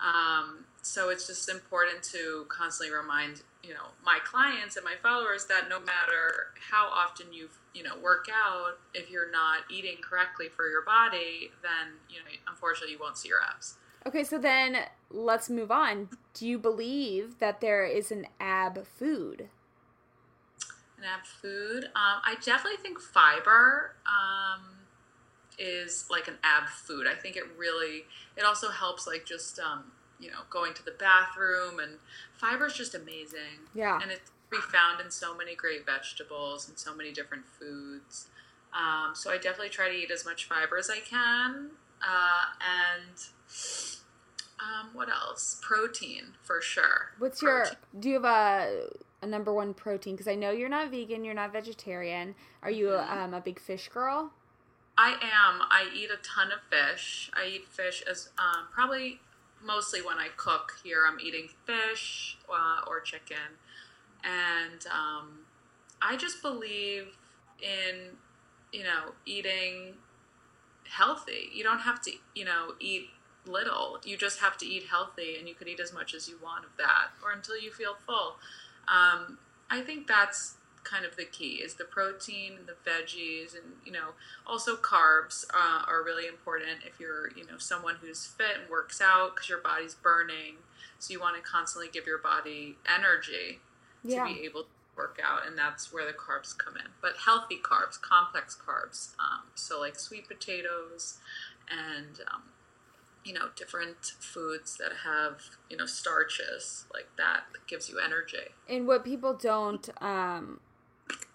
[0.00, 5.44] Um, so it's just important to constantly remind you know my clients and my followers
[5.46, 10.48] that no matter how often you you know work out, if you're not eating correctly
[10.48, 13.76] for your body, then you know unfortunately you won't see your abs.
[14.06, 14.78] Okay, so then
[15.10, 16.08] let's move on.
[16.32, 19.50] Do you believe that there is an ab food?
[21.00, 24.60] An ab food, um, I definitely think fiber um,
[25.58, 27.06] is like an ab food.
[27.06, 28.04] I think it really
[28.36, 29.84] it also helps like just um,
[30.18, 31.92] you know going to the bathroom and
[32.36, 33.66] fiber is just amazing.
[33.74, 33.98] Yeah.
[34.02, 38.26] and it's be found in so many great vegetables and so many different foods.
[38.74, 41.70] Um, so I definitely try to eat as much fiber as I can,
[42.02, 43.16] uh, and
[44.60, 45.58] um, what else?
[45.62, 47.12] Protein for sure.
[47.18, 47.66] What's your
[47.98, 48.88] do you have a
[49.22, 50.14] a number one protein?
[50.14, 52.34] Because I know you're not vegan, you're not vegetarian.
[52.62, 53.18] Are you Mm-hmm.
[53.18, 54.32] um, a big fish girl?
[54.98, 55.62] I am.
[55.70, 57.30] I eat a ton of fish.
[57.34, 59.20] I eat fish as um, probably
[59.64, 61.04] mostly when I cook here.
[61.06, 63.56] I'm eating fish uh, or chicken,
[64.22, 65.46] and um,
[66.02, 67.16] I just believe
[67.62, 68.16] in
[68.72, 69.94] you know eating
[70.88, 71.50] healthy.
[71.54, 73.08] You don't have to you know eat
[73.46, 73.98] little.
[74.04, 76.64] You just have to eat healthy, and you could eat as much as you want
[76.64, 78.36] of that, or until you feel full.
[78.90, 79.38] Um,
[79.70, 83.92] I think that's kind of the key is the protein and the veggies and you
[83.92, 84.08] know
[84.46, 89.00] also carbs uh, are really important if you're you know someone who's fit and works
[89.00, 90.54] out because your body's burning
[90.98, 93.60] so you want to constantly give your body energy
[94.04, 94.24] to Yeah.
[94.24, 98.00] be able to work out and that's where the carbs come in but healthy carbs
[98.00, 101.18] complex carbs um, so like sweet potatoes
[101.70, 102.42] and um,
[103.24, 108.48] you know different foods that have you know starches like that that gives you energy
[108.68, 110.60] And what people don't um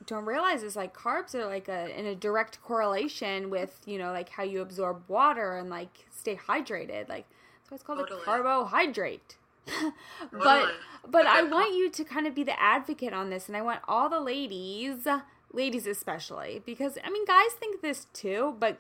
[0.05, 4.11] don't realize is like carbs are like a in a direct correlation with you know
[4.11, 7.09] like how you absorb water and like stay hydrated.
[7.09, 7.25] Like
[7.61, 8.21] that's why it's called Totally.
[8.21, 9.37] a carbohydrate.
[9.65, 9.93] but
[10.31, 10.71] Totally.
[11.07, 13.79] but I want you to kind of be the advocate on this, and I want
[13.87, 15.07] all the ladies,
[15.51, 18.77] ladies especially, because I mean guys think this too, but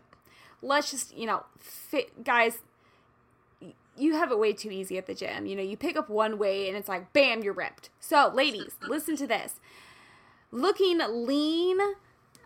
[0.61, 2.59] let's just you know fit guys
[3.97, 5.45] you have it way too easy at the gym.
[5.45, 7.89] You know, you pick up one weight and it's like, bam, you're ripped.
[7.99, 9.59] So, ladies, listen to this.
[10.51, 11.79] Looking lean,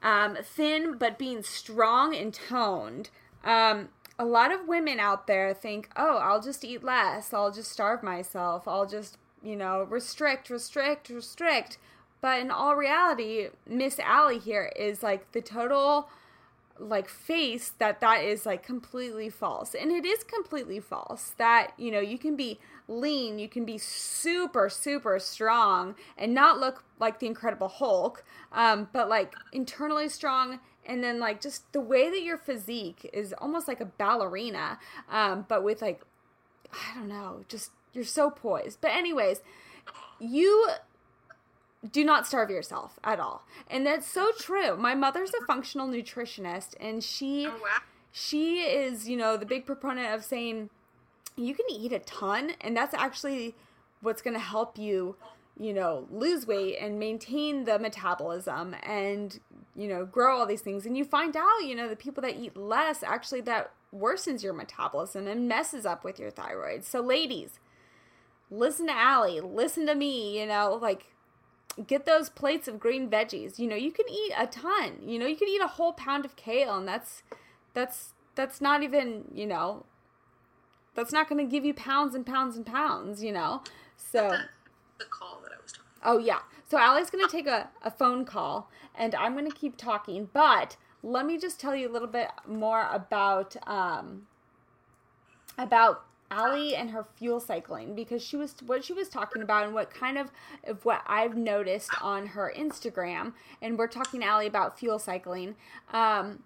[0.01, 3.09] um, thin, but being strong and toned.
[3.43, 7.33] Um, a lot of women out there think, oh, I'll just eat less.
[7.33, 8.67] I'll just starve myself.
[8.67, 11.77] I'll just, you know, restrict, restrict, restrict.
[12.21, 16.09] But in all reality, Miss Allie here is like the total
[16.79, 19.75] like face that that is like completely false.
[19.75, 23.77] And it is completely false that you know you can be lean you can be
[23.77, 30.59] super super strong and not look like the incredible hulk um, but like internally strong
[30.87, 34.79] and then like just the way that your physique is almost like a ballerina
[35.11, 36.01] um, but with like
[36.73, 38.79] i don't know just you're so poised.
[38.81, 39.41] But anyways
[40.19, 40.69] you
[41.91, 43.43] do not starve yourself at all.
[43.69, 44.75] And that's so true.
[44.75, 47.79] My mother's a functional nutritionist and she oh wow
[48.11, 50.69] she is, you know, the big proponent of saying
[51.35, 53.55] you can eat a ton and that's actually
[54.01, 55.15] what's going to help you,
[55.59, 59.39] you know, lose weight and maintain the metabolism and,
[59.75, 60.85] you know, grow all these things.
[60.85, 64.53] And you find out, you know, the people that eat less actually that worsens your
[64.53, 66.85] metabolism and messes up with your thyroid.
[66.85, 67.59] So ladies,
[68.49, 71.07] listen to Allie, listen to me, you know, like
[71.87, 73.59] get those plates of green veggies.
[73.59, 74.97] You know, you can eat a ton.
[75.05, 77.23] You know, you can eat a whole pound of kale, and that's
[77.73, 79.85] that's that's not even you know
[80.95, 83.23] that's not going to give you pounds and pounds and pounds.
[83.23, 83.63] You know,
[83.95, 84.35] so
[84.97, 85.89] The call that I was talking.
[86.03, 86.39] oh yeah.
[86.69, 90.29] So Allie's going to take a, a phone call, and I'm going to keep talking,
[90.33, 90.77] but.
[91.01, 94.23] Let me just tell you a little bit more about um,
[95.57, 99.73] about Allie and her fuel cycling because she was what she was talking about and
[99.73, 100.31] what kind of
[100.63, 105.55] of what I've noticed on her Instagram and we're talking to Allie about fuel cycling
[105.91, 106.43] um,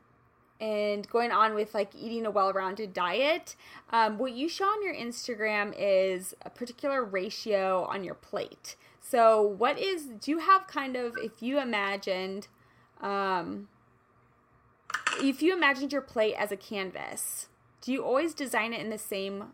[0.62, 3.56] and going on with like eating a well-rounded diet.
[3.91, 8.76] Um, what you show on your Instagram is a particular ratio on your plate.
[9.02, 12.48] So what is do you have kind of if you imagined
[13.02, 13.67] um,
[15.19, 17.50] if you imagined your plate as a canvas,
[17.82, 19.52] do you always design it in the same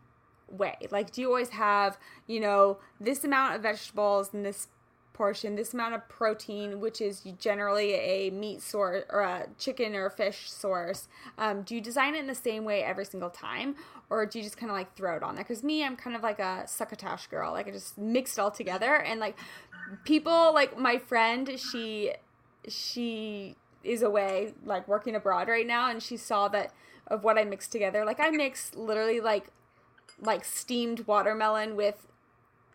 [0.52, 0.76] way?
[0.92, 4.68] Like, do you always have, you know, this amount of vegetables in this
[5.14, 10.06] portion, this amount of protein, which is generally a meat source or a chicken or
[10.06, 11.08] a fish source?
[11.38, 13.76] Um, do you design it in the same way every single time?
[14.10, 15.44] Or do you just kind of like throw it on there?
[15.44, 17.52] Because me, I'm kind of like a succotash girl.
[17.52, 18.96] Like, I just mix it all together.
[18.96, 19.38] And like,
[20.06, 22.14] people, like my friend, she,
[22.68, 26.74] she, is away like working abroad right now and she saw that
[27.08, 28.06] of what I mixed together.
[28.06, 29.48] Like I mix literally like
[30.22, 32.08] like steamed watermelon with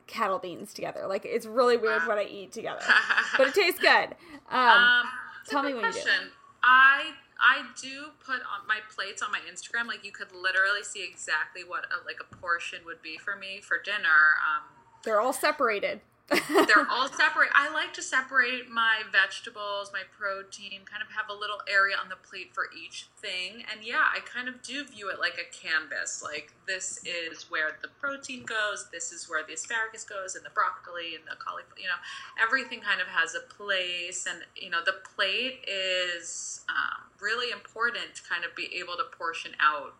[0.07, 1.07] cattle beans together.
[1.07, 2.81] Like it's really weird what I eat together.
[3.37, 4.15] But it tastes good.
[4.51, 5.07] Um, Um,
[5.49, 5.99] tell me when you do.
[6.01, 6.31] question.
[6.63, 9.87] I I do put on my plates on my Instagram.
[9.87, 13.61] Like you could literally see exactly what a, like a portion would be for me
[13.61, 14.37] for dinner.
[14.49, 14.63] Um,
[15.03, 16.01] they're all separated.
[16.31, 17.51] They're all separate.
[17.55, 22.09] I like to separate my vegetables, my protein, kind of have a little area on
[22.09, 23.65] the plate for each thing.
[23.71, 26.23] And yeah, I kind of do view it like a canvas.
[26.25, 30.51] Like this is where the protein goes, this is where the asparagus goes, and the
[30.51, 31.77] broccoli and the cauliflower.
[31.77, 32.01] You know,
[32.43, 38.15] everything kind of has a place, and you know, the plate is um, really important
[38.17, 39.95] to kind of be able to portion out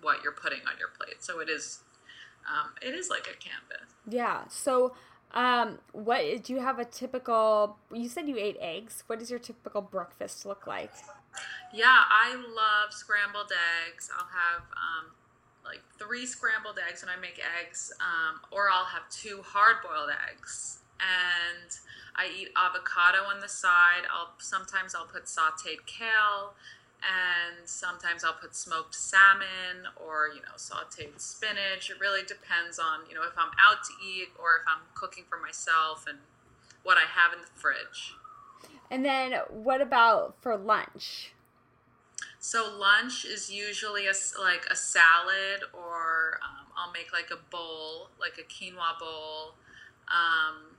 [0.00, 1.22] what you're putting on your plate.
[1.22, 1.80] So it is,
[2.48, 3.92] um, it is like a canvas.
[4.08, 4.48] yeah.
[4.48, 4.94] So
[5.34, 9.04] um what do you have a typical you said you ate eggs.
[9.06, 10.92] What does your typical breakfast look like?
[11.72, 13.50] Yeah, I love scrambled
[13.88, 14.10] eggs.
[14.14, 15.12] I'll have um,
[15.64, 20.10] like three scrambled eggs when I make eggs, um, or I'll have two hard boiled
[20.28, 20.78] eggs.
[21.00, 21.70] And
[22.14, 24.04] I eat avocado on the side.
[24.12, 26.54] I'll sometimes I'll put sautéed kale,
[27.02, 31.90] and sometimes I'll put smoked salmon or you know sautéed spinach.
[31.90, 35.24] It really depends on you know if I'm out to eat or if I'm cooking
[35.28, 36.18] for myself and
[36.82, 38.14] what I have in the fridge.
[38.90, 41.32] And then what about for lunch?
[42.38, 48.08] So lunch is usually a like a salad, or um, I'll make like a bowl,
[48.20, 49.54] like a quinoa bowl.
[50.08, 50.76] Um,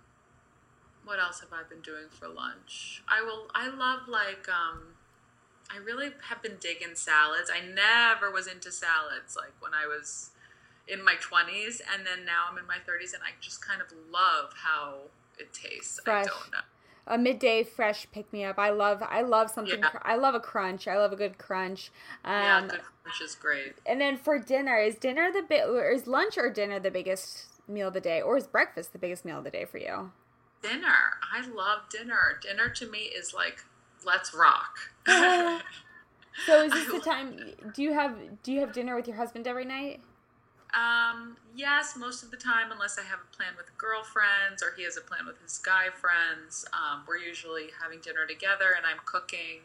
[1.06, 3.02] what else have I been doing for lunch?
[3.08, 3.48] I will.
[3.56, 4.48] I love like.
[4.48, 4.93] Um,
[5.72, 7.50] I really have been digging salads.
[7.54, 10.30] I never was into salads like when I was
[10.88, 13.88] in my twenties, and then now I'm in my thirties, and I just kind of
[14.12, 14.96] love how
[15.40, 16.00] it tastes.
[16.04, 16.26] Fresh.
[16.26, 16.58] I don't know.
[17.08, 18.60] a midday fresh pick me up.
[18.60, 19.80] I love I love something.
[19.80, 19.90] Yeah.
[19.90, 20.88] cr- I love a crunch.
[20.88, 21.92] I love a good crunch.
[22.24, 23.74] Um, Yeah, good lunch is great.
[23.86, 27.46] And then for dinner, is dinner the bit or is lunch or dinner the biggest
[27.68, 30.12] meal of the day, or is breakfast the biggest meal of the day for you?
[30.62, 31.18] Dinner.
[31.34, 32.40] I love dinner.
[32.42, 33.64] Dinner to me is like
[34.06, 34.78] let's rock.
[36.46, 37.38] So is this the time?
[37.74, 40.02] Do you have do you have dinner with your husband every night?
[40.74, 44.84] Um, yes, most of the time, unless I have a plan with girlfriends or he
[44.84, 46.66] has a plan with his guy friends.
[46.74, 49.62] Um, we're usually having dinner together, and I'm cooking.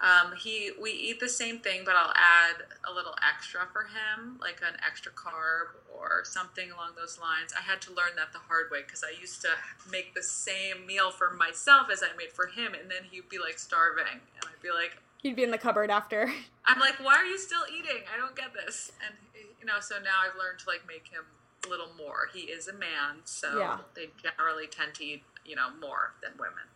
[0.00, 4.38] Um, he we eat the same thing, but I'll add a little extra for him,
[4.40, 7.52] like an extra carb or something along those lines.
[7.58, 9.48] I had to learn that the hard way because I used to
[9.90, 13.38] make the same meal for myself as I made for him, and then he'd be
[13.38, 14.06] like starving,
[14.36, 16.32] and I'd be like, He'd be in the cupboard after.
[16.64, 18.02] I'm like, why are you still eating?
[18.14, 18.92] I don't get this.
[19.04, 19.14] And
[19.60, 21.24] you know, so now I've learned to like make him
[21.66, 22.28] a little more.
[22.32, 23.78] He is a man, so Yeah.
[23.96, 26.70] they generally tend to eat, you know, more than women.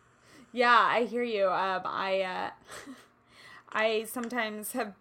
[0.51, 1.47] Yeah, I hear you.
[1.47, 2.49] Um, I uh,
[3.73, 4.93] I sometimes have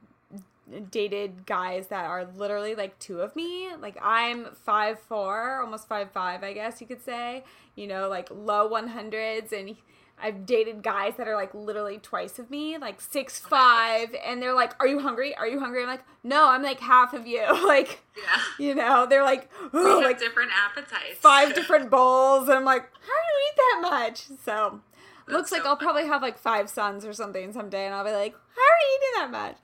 [0.91, 3.69] dated guys that are literally like two of me.
[3.79, 7.45] Like I'm five four, almost five five, I guess you could say.
[7.75, 9.77] You know, like low one hundreds, and
[10.23, 14.55] I've dated guys that are like literally twice of me, like six five, and they're
[14.55, 15.35] like, "Are you hungry?
[15.37, 18.43] Are you hungry?" I'm like, "No, I'm like half of you." like, Yeah.
[18.67, 21.19] you know, they're like, We "Oh, have like different appetites.
[21.19, 24.25] five different bowls and I'm like, how do you eat that much?
[24.45, 24.81] So
[25.29, 25.85] looks That's like I'll funny.
[25.87, 28.99] probably have like five sons or something someday and I'll be like, how are you
[28.99, 29.57] eating that much?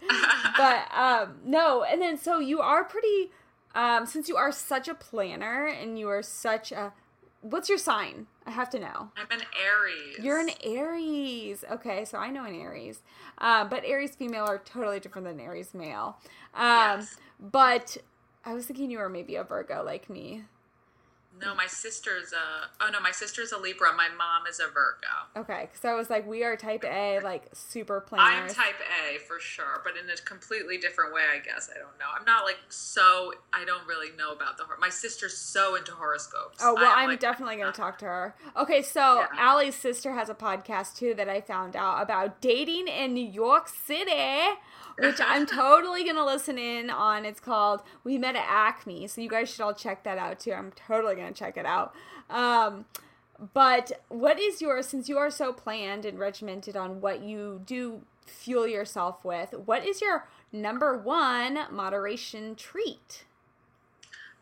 [0.56, 3.30] but um no, and then so you are pretty
[3.74, 6.92] um since you are such a planner and you are such a
[7.40, 8.26] what's your sign?
[8.46, 9.10] I have to know.
[9.16, 10.18] I'm an Aries.
[10.24, 11.64] You're an Aries.
[11.70, 13.02] Okay, so I know an Aries.
[13.38, 16.18] Um, but Aries female are totally different than Aries male.
[16.54, 17.16] Um, Yes.
[17.38, 17.96] But
[18.44, 20.44] I was thinking you were maybe a Virgo like me.
[21.40, 22.68] No, my sister's a.
[22.84, 23.92] Oh no, my sister's a Libra.
[23.94, 25.06] My mom is a Virgo.
[25.36, 28.74] Okay, so I was like, we are type A, like super I'm type
[29.04, 31.68] A for sure, but in a completely different way, I guess.
[31.74, 32.06] I don't know.
[32.18, 33.32] I'm not like so.
[33.52, 34.64] I don't really know about the.
[34.80, 36.58] My sister's so into horoscopes.
[36.62, 38.34] Oh well, I'm, I'm like, definitely gonna talk to her.
[38.56, 39.26] Okay, so Yeah.
[39.38, 43.68] Allie's sister has a podcast too that I found out about dating in New York
[43.68, 44.10] City,
[44.98, 47.24] which I'm totally gonna listen in on.
[47.24, 50.52] It's called We Met at Acme, so you guys should all check that out too.
[50.52, 51.94] I'm totally gonna check it out.
[52.30, 52.84] Um,
[53.54, 58.02] but what is your since you are so planned and regimented on what you do
[58.26, 59.54] fuel yourself with?
[59.64, 63.24] What is your number one moderation treat?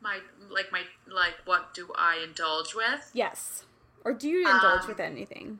[0.01, 0.19] my
[0.51, 1.35] like my like.
[1.47, 3.11] What do I indulge with?
[3.13, 3.65] Yes,
[4.05, 5.59] or do you indulge Um, with anything?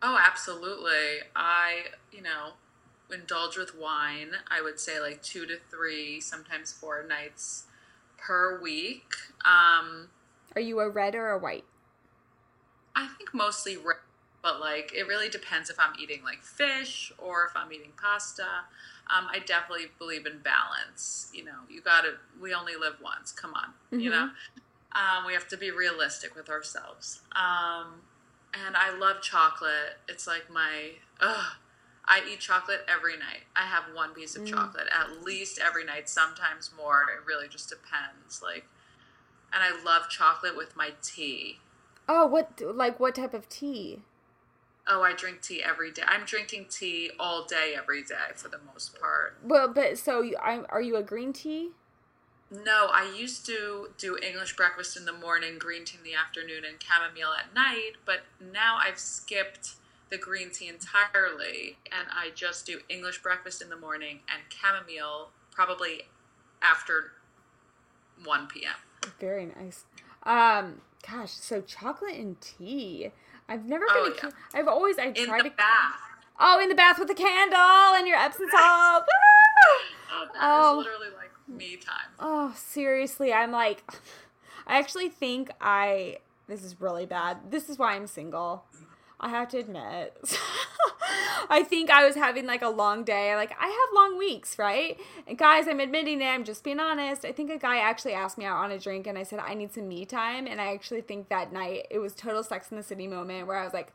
[0.00, 1.20] Oh, absolutely.
[1.36, 2.52] I, you know,
[3.10, 4.32] indulge with wine.
[4.50, 7.64] I would say like two to three, sometimes four nights
[8.18, 9.12] per week.
[9.44, 10.08] Um,
[10.54, 11.64] Are you a red or a white?
[12.94, 13.96] I think mostly red,
[14.42, 18.46] but like it really depends if I'm eating like fish or if I'm eating pasta.
[19.14, 21.30] Um, I definitely believe in balance.
[21.34, 23.32] You know, you gotta, we only live once.
[23.32, 24.30] Come on, you know?
[24.94, 27.20] Um, we have to be realistic with ourselves.
[27.32, 28.02] Um,
[28.54, 29.98] and I love chocolate.
[30.08, 31.54] It's like my, ugh.
[32.04, 33.44] I eat chocolate every night.
[33.54, 34.48] I have one piece of mm.
[34.48, 37.02] chocolate at least every night, sometimes more.
[37.02, 38.42] It really just depends.
[38.42, 38.64] Like,
[39.52, 41.58] and I love chocolate with my tea.
[42.08, 44.02] Oh, what like what type of tea?
[44.86, 46.02] Oh, I drink tea every day.
[46.06, 49.36] I'm drinking tea all day, every day for the most part.
[49.44, 51.70] Well, but so you, I, are you a green tea?
[52.50, 56.64] No, I used to do English breakfast in the morning, green tea in the afternoon,
[56.68, 59.76] and chamomile at night, but now I've skipped
[60.12, 65.30] the green tea entirely and I just do English breakfast in the morning and chamomile
[65.50, 66.02] probably
[66.62, 67.12] after
[68.22, 68.74] 1 p.m.
[69.18, 69.84] Very nice.
[70.24, 73.10] Um, gosh, so chocolate and tea.
[73.48, 73.96] I've never been.
[73.96, 74.20] Oh, a yeah.
[74.20, 75.50] ki- I've always I the to.
[75.56, 75.96] bath.
[76.38, 77.58] Oh, in the bath with a candle
[77.96, 79.04] and your Epsom salt.
[80.12, 80.76] Oh, that is Oh.
[80.78, 82.10] literally like me time.
[82.20, 83.82] Oh, seriously, I'm like,
[84.66, 86.18] I actually think I.
[86.48, 87.38] This is really bad.
[87.50, 88.64] This is why I'm single.
[89.22, 90.16] I have to admit.
[91.50, 93.36] I think I was having like a long day.
[93.36, 94.98] Like, I have long weeks, right?
[95.26, 96.26] And guys, I'm admitting it.
[96.26, 97.24] I'm just being honest.
[97.24, 99.54] I think a guy actually asked me out on a drink and I said, I
[99.54, 100.46] need some me time.
[100.46, 103.58] And I actually think that night it was total sex in the city moment where
[103.58, 103.92] I was like,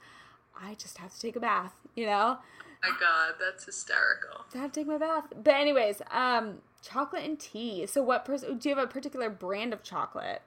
[0.60, 2.38] I just have to take a bath, you know?
[2.84, 4.46] My God, that's hysterical.
[4.54, 5.26] I have to take my bath.
[5.44, 7.86] But anyways, um, chocolate and tea.
[7.86, 8.24] So what?
[8.24, 10.42] Pers- do you have a particular brand of chocolate?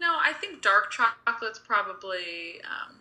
[0.00, 2.96] No, I think dark chocolate's probably um,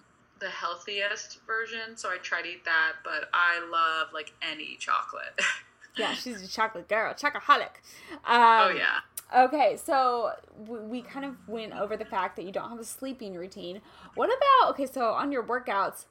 [0.46, 2.94] the healthiest version, so I try to eat that.
[3.04, 5.40] But I love like any chocolate.
[5.98, 7.70] Yeah, she's a chocolate girl, chocoholic.
[8.12, 9.00] Um, oh yeah.
[9.34, 10.32] Okay, so
[10.68, 13.80] we kind of went over the fact that you don't have a sleeping routine.
[14.14, 14.88] What about okay?
[14.88, 16.04] So on your workouts,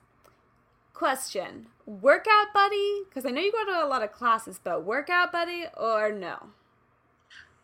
[0.94, 3.02] question: workout buddy?
[3.06, 6.36] Because I know you go to a lot of classes, but workout buddy or no?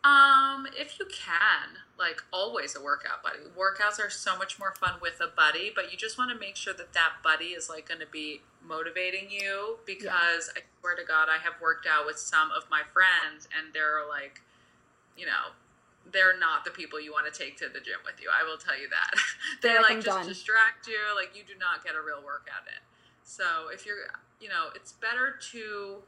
[0.03, 3.37] Um, if you can, like always a workout buddy.
[3.55, 6.55] Workouts are so much more fun with a buddy, but you just want to make
[6.55, 11.05] sure that that buddy is like going to be motivating you because I swear to
[11.07, 14.41] God, I have worked out with some of my friends and they're like,
[15.15, 15.53] you know,
[16.11, 18.29] they're not the people you want to take to the gym with you.
[18.33, 19.13] I will tell you that.
[19.61, 20.99] they like, like, just done." distract you.
[21.15, 22.81] Like you do not get a real workout in.
[23.23, 24.09] So if you're,
[24.41, 26.01] you know, it's better to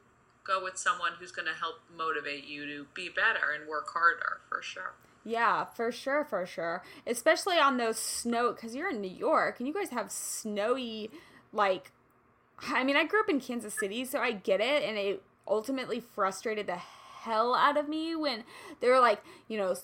[0.44, 4.42] go with someone who's going to help motivate you to be better and work harder
[4.50, 4.94] for sure.
[5.24, 6.84] Yeah, for sure, for sure.
[7.08, 11.12] Especially on those snow, because you're in New York and you guys have snowy,
[11.54, 11.92] like,
[12.62, 16.00] I mean, I grew up in Kansas City, so I get it, and it ultimately
[16.00, 18.44] frustrated the hell out of me when
[18.82, 19.76] they were like, you know,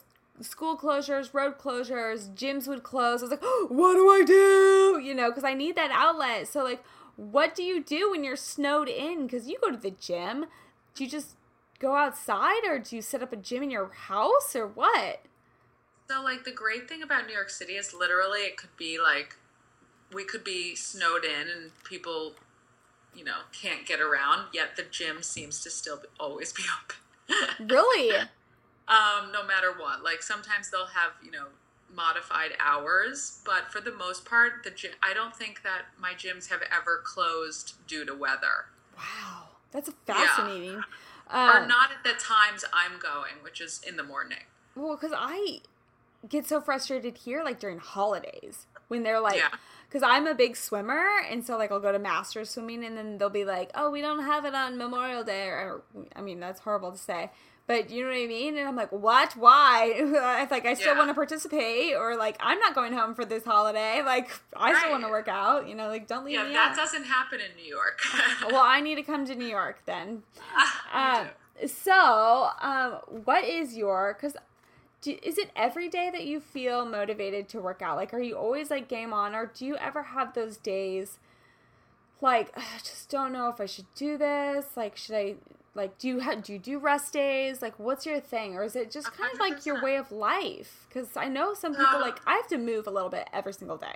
[0.42, 3.22] school closures, road closures, gyms would close.
[3.22, 5.00] I was like, what do I do?
[5.02, 6.48] You know, because I need that outlet.
[6.48, 6.84] So, like,
[7.16, 9.24] what do you do when you're snowed in?
[9.26, 10.46] Because you go to the gym.
[10.96, 11.36] Do you just
[11.80, 15.22] go outside or do you set up a gym in your house or what?
[16.10, 19.36] So, like, the great thing about New York City is literally it could be like
[20.12, 22.34] we could be snowed in and people,
[23.16, 26.64] you know, can't get around, yet the gym seems to still be, always be
[27.30, 27.68] open.
[27.70, 28.16] Really?
[28.88, 30.04] um, no matter what.
[30.04, 31.46] Like, sometimes they'll have, you know,
[31.96, 36.50] modified hours, but for the most part, the gym, I don't think that my gyms
[36.50, 38.66] have ever closed due to weather.
[38.98, 40.78] Wow, that's fascinating.
[41.32, 44.46] or Um, not at the times I'm going, which is in the morning.
[44.76, 45.60] well, because I,
[46.28, 49.50] get so frustrated here, like during holidays when they're like, Yeah.
[49.88, 53.18] because I'm a big swimmer, and so like I'll go to masters swimming, and then
[53.18, 55.82] they'll be like, oh, we don't have it on Memorial Day, or
[56.16, 57.32] I mean that's horrible to say.
[57.68, 58.58] But you know what I mean?
[58.58, 59.34] And I'm like, what?
[59.34, 59.94] Why?
[60.20, 60.98] I like I still Yeah.
[60.98, 64.02] want to participate, or like I'm not going home for this holiday.
[64.04, 65.68] Like I still want to work out.
[65.68, 66.76] You know, like don't leave Yeah, me that out.
[66.76, 68.00] doesn't happen in New York.
[68.48, 70.24] well, I need to come to New York then.
[70.96, 71.28] Me Um,
[71.68, 72.94] so, um,
[73.26, 74.16] what is your?
[74.20, 74.36] Because
[75.06, 77.96] is it every day that you feel motivated to work out?
[77.96, 81.20] Like, are you always like game on, or do you ever have those days?
[82.22, 84.66] Like, I just don't know if I should do this.
[84.76, 85.36] Like, should I?
[85.76, 87.62] Like, do you ha- do you do rest days?
[87.62, 90.86] Like, what's your thing, or is it just kind of like your way of life?
[90.90, 93.78] Because I know some people like I have to move a little bit every single
[93.78, 93.96] day.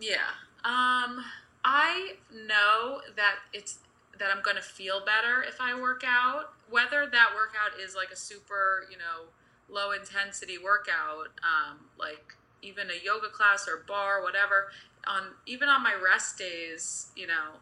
[0.00, 0.16] Yeah.
[0.64, 1.24] Um,
[1.64, 3.78] I know that it's
[4.18, 6.54] that I'm going to feel better if I work out.
[6.70, 9.28] Whether that workout is like a super, you know,
[9.68, 14.70] low intensity workout, um, like even a yoga class or barre, whatever.
[15.06, 17.60] On even on my rest days, you know,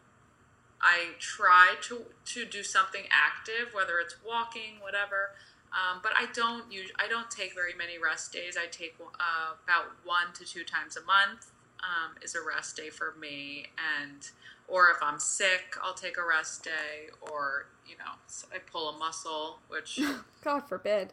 [0.81, 5.31] I try to to do something active, whether it's walking, whatever.
[5.73, 8.57] Um, but I don't use I don't take very many rest days.
[8.57, 11.51] I take uh, about one to two times a month
[11.83, 13.67] um, is a rest day for me,
[13.99, 14.29] and
[14.69, 18.13] or if I'm sick, I'll take a rest day, or you know
[18.55, 20.01] I pull a muscle, which
[20.45, 21.13] God forbid.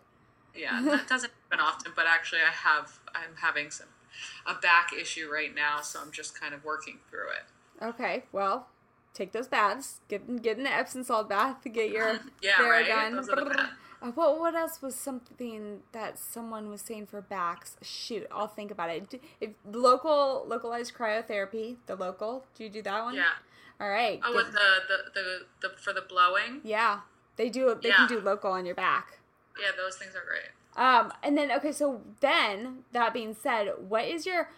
[0.56, 1.92] Yeah that doesn't happen often.
[1.96, 3.88] But actually, I have I'm having some
[4.46, 7.84] a back issue right now, so I'm just kind of working through it.
[7.86, 8.68] Okay, well,
[9.14, 10.02] take those baths.
[10.10, 12.88] Get get an Epsom salt bath to get your Yeah, right?
[12.88, 13.16] done.
[13.16, 13.70] Those are the.
[14.02, 17.76] Uh, what what else was something that someone was saying for backs?
[17.82, 19.22] Shoot, I'll think about it.
[19.42, 23.16] If local localized cryotherapy, the local, do you do that one?
[23.16, 23.24] Yeah.
[23.82, 24.20] All right.
[24.26, 26.62] Oh, with the, the, the, the for the blowing.
[26.64, 27.02] yeah,
[27.36, 27.78] they do.
[27.82, 29.19] They can do local on your back.
[29.60, 30.52] Yeah, those things are great.
[30.76, 34.50] Um, and then okay, so then that being said, what is your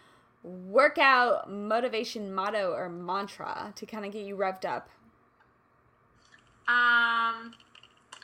[0.44, 4.90] workout motivation motto or mantra to kind of get you revved up?
[6.68, 7.54] Um.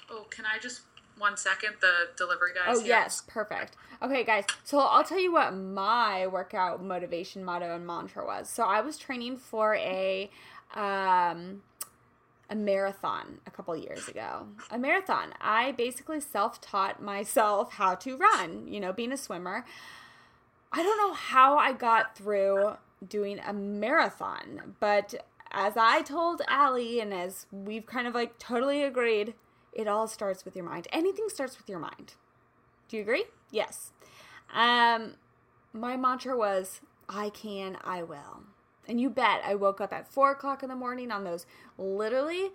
[0.10, 0.82] Oh, can I just
[1.18, 1.76] one second?
[1.82, 2.78] The delivery guys.
[2.78, 2.90] Oh here.
[2.90, 3.76] yes, perfect.
[4.02, 4.46] Okay, guys.
[4.64, 8.50] So I'll tell you what my workout motivation motto and mantra was.
[8.50, 10.30] So I was training for a
[10.76, 11.62] um
[12.50, 14.48] a marathon a couple years ago.
[14.72, 15.34] A marathon.
[15.42, 19.66] I basically self-taught myself how to run, you know, being a swimmer.
[20.72, 22.78] I don't know how I got through
[23.08, 25.14] doing a marathon, but
[25.52, 29.34] as I told Allie and as we've kind of like totally agreed,
[29.74, 30.88] it all starts with your mind.
[30.92, 32.14] Anything starts with your mind.
[32.90, 33.26] Do you agree?
[33.52, 33.92] Yes.
[34.54, 35.16] Um,
[35.74, 38.44] my mantra was, I can, I will.
[38.88, 41.46] And you bet I woke up at four o'clock in the morning on those
[41.78, 42.52] literally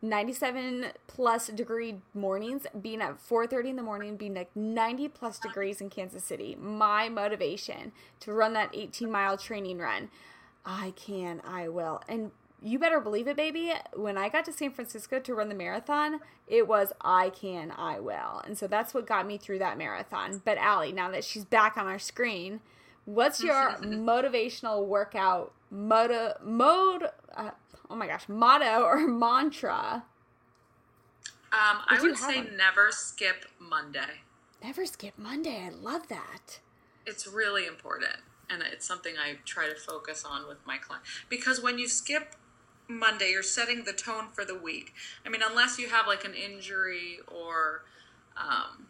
[0.00, 5.80] 97 plus degree mornings, being at 4:30 in the morning, being like 90 plus degrees
[5.80, 6.56] in Kansas City.
[6.60, 10.10] My motivation to run that 18 mile training run.
[10.64, 12.02] I can, I will.
[12.08, 12.30] And
[12.62, 13.72] you better believe it, baby.
[13.94, 18.00] When I got to San Francisco to run the marathon, it was I can, I
[18.00, 18.42] will.
[18.44, 20.42] And so that's what got me through that marathon.
[20.44, 22.60] But Allie, now that she's back on our screen,
[23.04, 27.04] what's your motivational workout motto, mode,
[27.36, 27.50] uh,
[27.90, 30.04] oh my gosh, motto or mantra?
[31.50, 32.56] Um, I would say one?
[32.56, 34.22] never skip Monday.
[34.62, 35.66] Never skip Monday.
[35.66, 36.58] I love that.
[37.06, 38.16] It's really important,
[38.50, 42.34] and it's something I try to focus on with my client because when you skip
[42.88, 44.94] Monday, you're setting the tone for the week.
[45.24, 47.84] I mean, unless you have like an injury or,
[48.36, 48.86] um,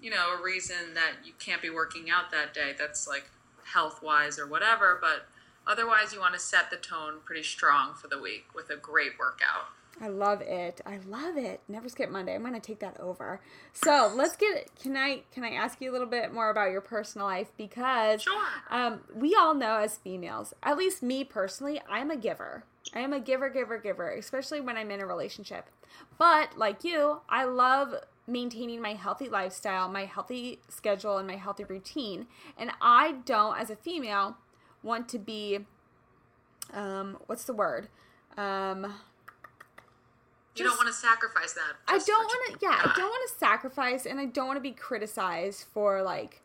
[0.00, 2.74] you know, a reason that you can't be working out that day.
[2.76, 3.30] That's like
[3.72, 4.98] health wise or whatever.
[5.00, 5.28] But
[5.66, 9.18] otherwise, you want to set the tone pretty strong for the week with a great
[9.18, 9.68] workout.
[10.02, 10.80] I love it.
[10.86, 11.60] I love it.
[11.68, 12.34] Never skip Monday.
[12.34, 13.40] I'm gonna take that over.
[13.74, 14.70] So let's get.
[14.80, 18.22] Can I can I ask you a little bit more about your personal life because
[18.22, 18.46] Sure.
[18.70, 22.64] um, we all know as females, at least me personally, I'm a giver.
[22.94, 25.66] I am a giver, giver, giver, especially when I'm in a relationship.
[26.16, 27.94] But like you, I love
[28.26, 32.26] maintaining my healthy lifestyle, my healthy schedule, and my healthy routine.
[32.56, 34.38] And I don't, as a female,
[34.82, 35.60] want to be.
[36.72, 37.88] Um, what's the word?
[38.36, 38.94] Um,
[40.54, 41.74] You don't want to sacrifice that.
[41.88, 42.66] I don't want to.
[42.66, 46.42] Yeah, I don't want to sacrifice, and I don't want to be criticized for like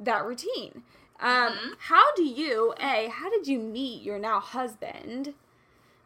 [0.00, 0.82] that routine.
[1.20, 1.68] Um, Mm-hmm.
[1.78, 3.08] How do you a?
[3.08, 5.34] How did you meet your now husband?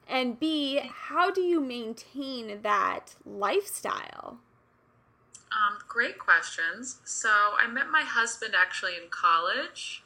[0.08, 4.38] And B, how do you maintain that lifestyle?
[5.52, 6.98] Um, great questions.
[7.04, 10.02] So I met my husband actually in college,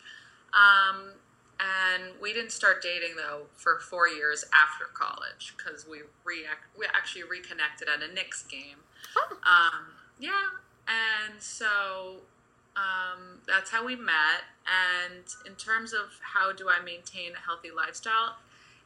[0.52, 1.12] um,
[1.58, 6.86] and we didn't start dating though for four years after college because we react we
[6.86, 8.78] actually reconnected at a Knicks game.
[9.14, 9.36] Huh.
[9.44, 9.86] Um,
[10.18, 12.16] yeah, and so
[12.76, 14.44] um, that's how we met.
[14.66, 18.36] And in terms of how do I maintain a healthy lifestyle,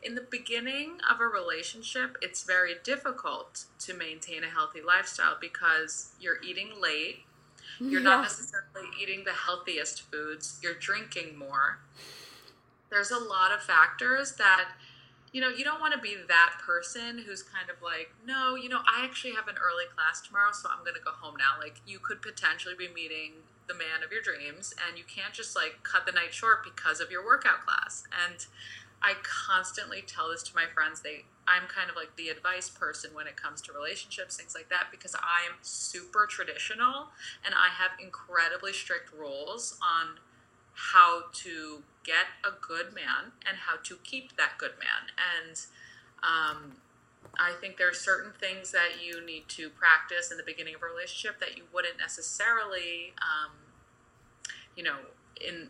[0.02, 6.12] in the beginning of a relationship, it's very difficult to maintain a healthy lifestyle because
[6.20, 7.24] you're eating late.
[7.78, 10.58] You're not necessarily eating the healthiest foods.
[10.62, 11.78] You're drinking more.
[12.90, 14.70] There's a lot of factors that,
[15.32, 18.68] you know, you don't want to be that person who's kind of like, no, you
[18.68, 21.60] know, I actually have an early class tomorrow, so I'm going to go home now.
[21.60, 25.54] Like, you could potentially be meeting the man of your dreams, and you can't just
[25.54, 28.02] like cut the night short because of your workout class.
[28.10, 28.44] And
[29.02, 31.00] I constantly tell this to my friends.
[31.00, 34.68] They, I'm kind of like the advice person when it comes to relationships, things like
[34.68, 37.08] that, because I am super traditional
[37.44, 40.18] and I have incredibly strict rules on
[40.74, 45.12] how to get a good man and how to keep that good man.
[45.18, 45.60] And
[46.22, 46.72] um,
[47.38, 50.82] I think there are certain things that you need to practice in the beginning of
[50.82, 53.52] a relationship that you wouldn't necessarily, um,
[54.76, 54.96] you know,
[55.40, 55.68] in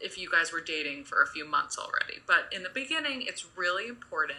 [0.00, 2.20] if you guys were dating for a few months already.
[2.26, 4.38] But in the beginning, it's really important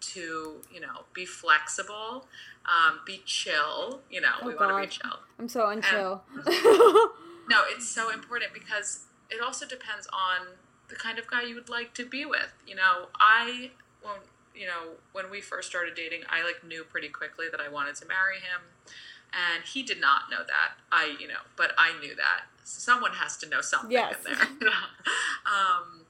[0.00, 2.26] to you know be flexible,
[2.66, 4.00] um, be chill.
[4.10, 5.18] You know, we Oh, want to be chill.
[5.38, 6.20] I'm so unchill.
[7.48, 9.00] No, it's so important because
[9.32, 10.46] it also depends on
[10.88, 12.52] the kind of guy you would like to be with.
[12.66, 13.70] You know, I
[14.02, 14.16] when
[14.54, 17.94] you know when we first started dating, I like knew pretty quickly that I wanted
[17.96, 18.60] to marry him,
[19.32, 20.72] and he did not know that.
[20.90, 22.42] I you know, but I knew that.
[22.64, 24.16] Someone has to know something Yes.
[24.24, 24.42] in there.
[25.46, 26.02] um,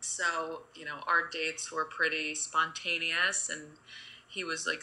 [0.00, 3.62] so you know, our dates were pretty spontaneous, and
[4.28, 4.82] he was like.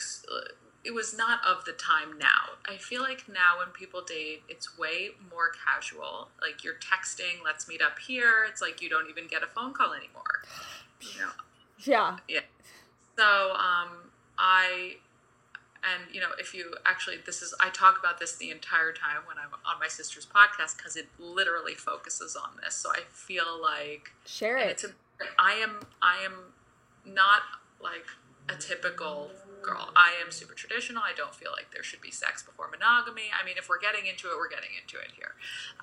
[0.83, 2.57] It was not of the time now.
[2.67, 6.29] I feel like now when people date, it's way more casual.
[6.41, 8.45] Like you're texting, let's meet up here.
[8.47, 10.43] It's like you don't even get a phone call anymore.
[11.01, 11.29] You know,
[11.79, 12.17] yeah.
[12.27, 12.39] yeah.
[13.17, 14.95] So um, I,
[15.83, 19.23] and you know, if you actually, this is I talk about this the entire time
[19.27, 22.75] when I'm on my sister's podcast because it literally focuses on this.
[22.75, 24.69] So I feel like Share it.
[24.69, 24.89] it's a,
[25.37, 26.53] I am I am
[27.05, 27.41] not
[27.81, 28.05] like
[28.47, 29.31] a typical
[29.61, 29.89] girl.
[29.95, 31.01] I am super traditional.
[31.03, 33.29] I don't feel like there should be sex before monogamy.
[33.39, 35.33] I mean, if we're getting into it, we're getting into it here.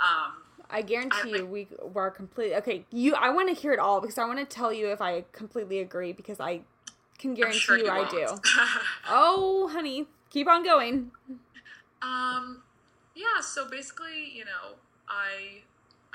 [0.01, 2.85] Um, I guarantee I- you, we were completely okay.
[2.91, 5.24] You, I want to hear it all because I want to tell you if I
[5.33, 6.62] completely agree because I
[7.18, 8.27] can guarantee sure you, you I do.
[9.09, 11.11] Oh, honey, keep on going.
[12.03, 12.62] Um,
[13.14, 13.41] yeah.
[13.41, 14.77] So basically, you know,
[15.09, 15.62] I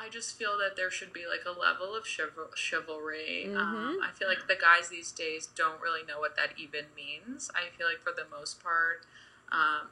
[0.02, 3.46] I just feel that there should be like a level of chival- chivalry.
[3.56, 7.52] Um, I feel like the guys these days don't really know what that even means.
[7.54, 9.06] I feel like for the most part,
[9.52, 9.90] um,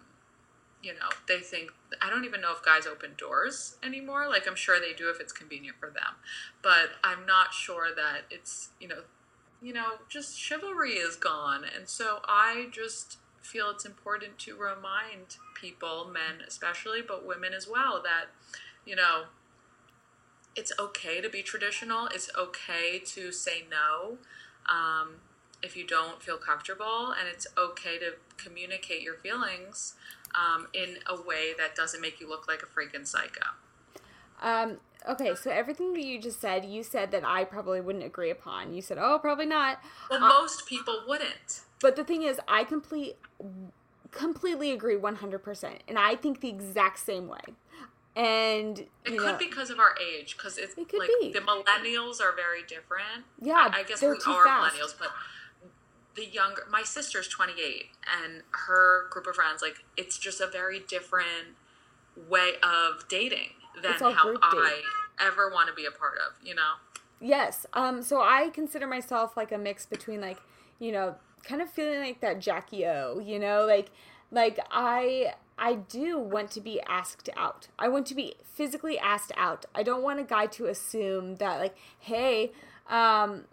[0.81, 4.27] you know, they think I don't even know if guys open doors anymore.
[4.27, 6.15] Like I'm sure they do if it's convenient for them,
[6.63, 9.01] but I'm not sure that it's you know,
[9.61, 15.37] you know, just chivalry is gone, and so I just feel it's important to remind
[15.53, 18.27] people, men especially, but women as well, that
[18.85, 19.25] you know,
[20.55, 22.07] it's okay to be traditional.
[22.07, 24.17] It's okay to say no.
[24.69, 25.15] Um,
[25.61, 29.95] if you don't feel comfortable, and it's okay to communicate your feelings
[30.33, 33.45] um, in a way that doesn't make you look like a freaking psycho.
[34.41, 34.77] Um,
[35.07, 38.73] okay, so everything that you just said, you said that I probably wouldn't agree upon.
[38.73, 41.61] You said, "Oh, probably not." Well, most people wouldn't.
[41.81, 43.17] But the thing is, I complete
[44.11, 45.79] completely agree 100%.
[45.87, 47.41] And I think the exact same way.
[48.19, 51.09] And It you could know, be because of our age, because it's It could like
[51.21, 51.31] be.
[51.31, 53.23] the millennials are very different.
[53.41, 54.75] Yeah, I, I guess we are fast.
[54.75, 55.09] millennials, but
[56.15, 57.85] the younger, my sister's 28,
[58.23, 61.55] and her group of friends, like, it's just a very different
[62.27, 63.51] way of dating
[63.81, 65.25] than how I date.
[65.25, 66.73] ever want to be a part of, you know?
[67.21, 67.65] Yes.
[67.73, 68.01] Um.
[68.01, 70.39] So I consider myself like a mix between like
[70.79, 73.19] you know, kind of feeling like that Jackie O.
[73.19, 73.91] You know, like
[74.31, 77.67] like I I do want to be asked out.
[77.77, 79.65] I want to be physically asked out.
[79.75, 82.51] I don't want a guy to assume that like, hey,
[82.89, 83.45] um.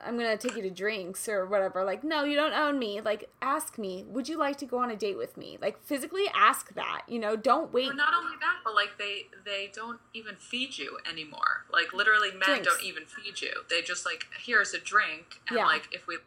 [0.00, 1.82] I'm gonna take you to drinks or whatever.
[1.82, 3.00] Like, no, you don't own me.
[3.00, 4.04] Like, ask me.
[4.06, 5.58] Would you like to go on a date with me?
[5.60, 7.02] Like, physically ask that.
[7.08, 7.88] You know, don't wait.
[7.88, 11.64] But not only that, but like they they don't even feed you anymore.
[11.72, 12.68] Like literally, men Drinks.
[12.68, 13.50] don't even feed you.
[13.68, 15.66] They just like here's a drink, and Yeah.
[15.66, 16.18] like if we,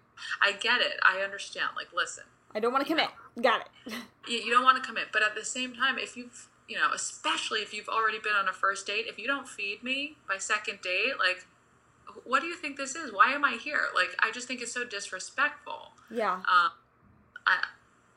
[0.41, 1.69] I get it, I understand.
[1.77, 2.25] Like listen,
[2.56, 3.10] I don't want to commit.
[3.41, 3.93] Got it.
[4.28, 6.89] you, you don't want to commit, but at the same time, if you've you know,
[6.95, 10.38] especially if you've already been on a first date, if you don't feed me by
[10.38, 11.45] second date, like.
[12.26, 13.14] What do you think this is?
[13.14, 13.84] Why am I here?
[13.95, 15.93] Like, I just think it's so disrespectful.
[16.10, 16.34] Yeah.
[16.34, 16.72] Um,
[17.47, 17.64] I,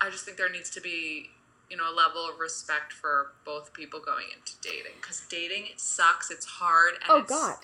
[0.00, 1.30] I just think there needs to be,
[1.70, 5.78] you know, a level of respect for both people going into dating because dating it
[5.78, 6.32] sucks.
[6.32, 6.94] It's hard.
[6.94, 7.56] And Oh, it's God.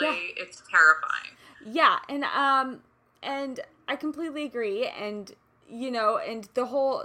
[0.00, 1.36] really, it's terrifying.
[1.66, 2.80] Yeah, and um
[3.22, 5.34] and I completely agree and
[5.68, 7.04] you know, and the whole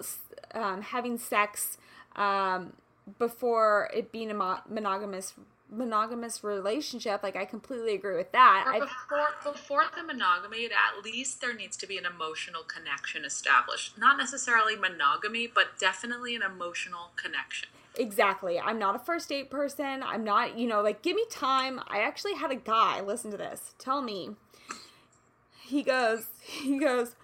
[0.54, 1.78] um having sex
[2.16, 2.74] um
[3.18, 5.34] before it being a mo- monogamous
[5.72, 7.22] monogamous relationship.
[7.24, 8.66] Like I completely agree with that.
[8.68, 13.98] Or before before the monogamy, at least there needs to be an emotional connection established.
[13.98, 17.70] Not necessarily monogamy, but definitely an emotional connection.
[17.96, 18.60] Exactly.
[18.60, 20.04] I'm not a first date person.
[20.04, 21.82] I'm not, you know, like, give me time.
[21.88, 24.32] I actually had a guy, listen to this, tell me.
[25.62, 27.16] He goes, he goes,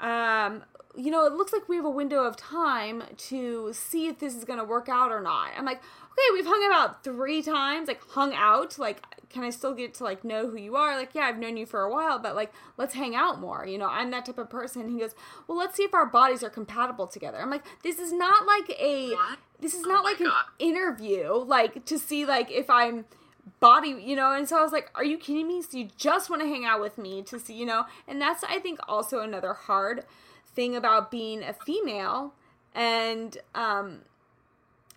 [0.00, 0.64] um,
[0.96, 4.34] you know, it looks like we have a window of time to see if this
[4.34, 5.50] is going to work out or not.
[5.56, 8.78] I'm like, okay, we've hung about three times, like, hung out.
[8.78, 10.96] Like, can I still get to, like, know who you are?
[10.96, 13.66] Like, yeah, I've known you for a while, but, like, let's hang out more.
[13.66, 14.90] You know, I'm that type of person.
[14.90, 15.14] He goes,
[15.46, 17.38] well, let's see if our bodies are compatible together.
[17.38, 19.10] I'm like, this is not like a.
[19.10, 19.38] What?
[19.60, 20.30] This is Oh not like an
[20.60, 23.06] interview, like to see like if I'm
[23.60, 24.32] body, you know.
[24.32, 25.62] And so I was like, "Are you kidding me?
[25.62, 28.44] So you just want to hang out with me to see, you know?" And that's
[28.44, 30.04] I think also another hard
[30.54, 32.34] thing about being a female
[32.74, 34.00] and um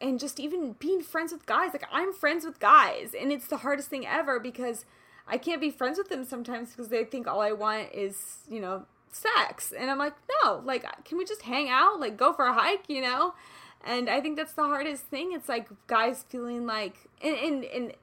[0.02, 1.72] and just even being friends with guys.
[1.74, 4.86] Like I'm friends with guys, and it's the hardest thing ever because
[5.28, 8.60] I can't be friends with them sometimes because they think all I want is, you
[8.60, 9.72] know, sex.
[9.72, 12.00] And I'm like, no, like, can we just hang out?
[12.00, 13.34] Like, go for a hike, you know?
[13.86, 15.32] And I think that's the hardest thing.
[15.34, 17.94] It's like guys feeling like, and, and, and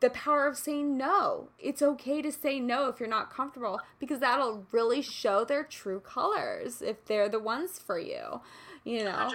[0.00, 1.48] the power of saying no.
[1.58, 6.00] It's okay to say no if you're not comfortable because that'll really show their true
[6.00, 8.40] colors if they're the ones for you,
[8.84, 9.32] you know?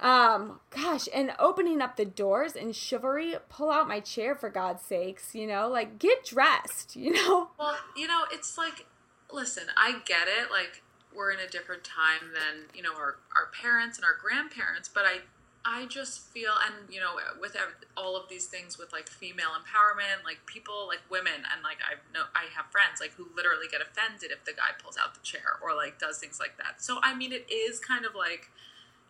[0.00, 4.82] Um, gosh, and opening up the doors and chivalry, pull out my chair for God's
[4.82, 7.50] sakes, you know, like get dressed, you know?
[7.58, 8.86] Well, you know, it's like,
[9.32, 10.50] listen, I get it.
[10.50, 10.82] Like,
[11.14, 15.04] we're in a different time than you know our our parents and our grandparents, but
[15.04, 15.20] I
[15.64, 17.56] I just feel, and you know, with
[17.96, 21.94] all of these things with like female empowerment, like people, like women, and like I
[22.12, 25.20] know I have friends like who literally get offended if the guy pulls out the
[25.20, 26.82] chair or like does things like that.
[26.82, 28.50] So I mean, it is kind of like,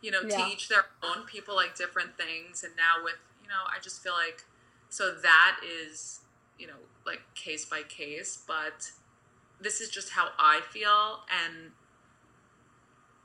[0.03, 0.45] you know, Yeah.
[0.47, 1.25] to each their own.
[1.25, 4.45] People like different things, and now with you know, I just feel like
[4.91, 6.21] so that is
[6.59, 8.93] you know like case by case, but
[9.61, 11.73] this is just how I feel, and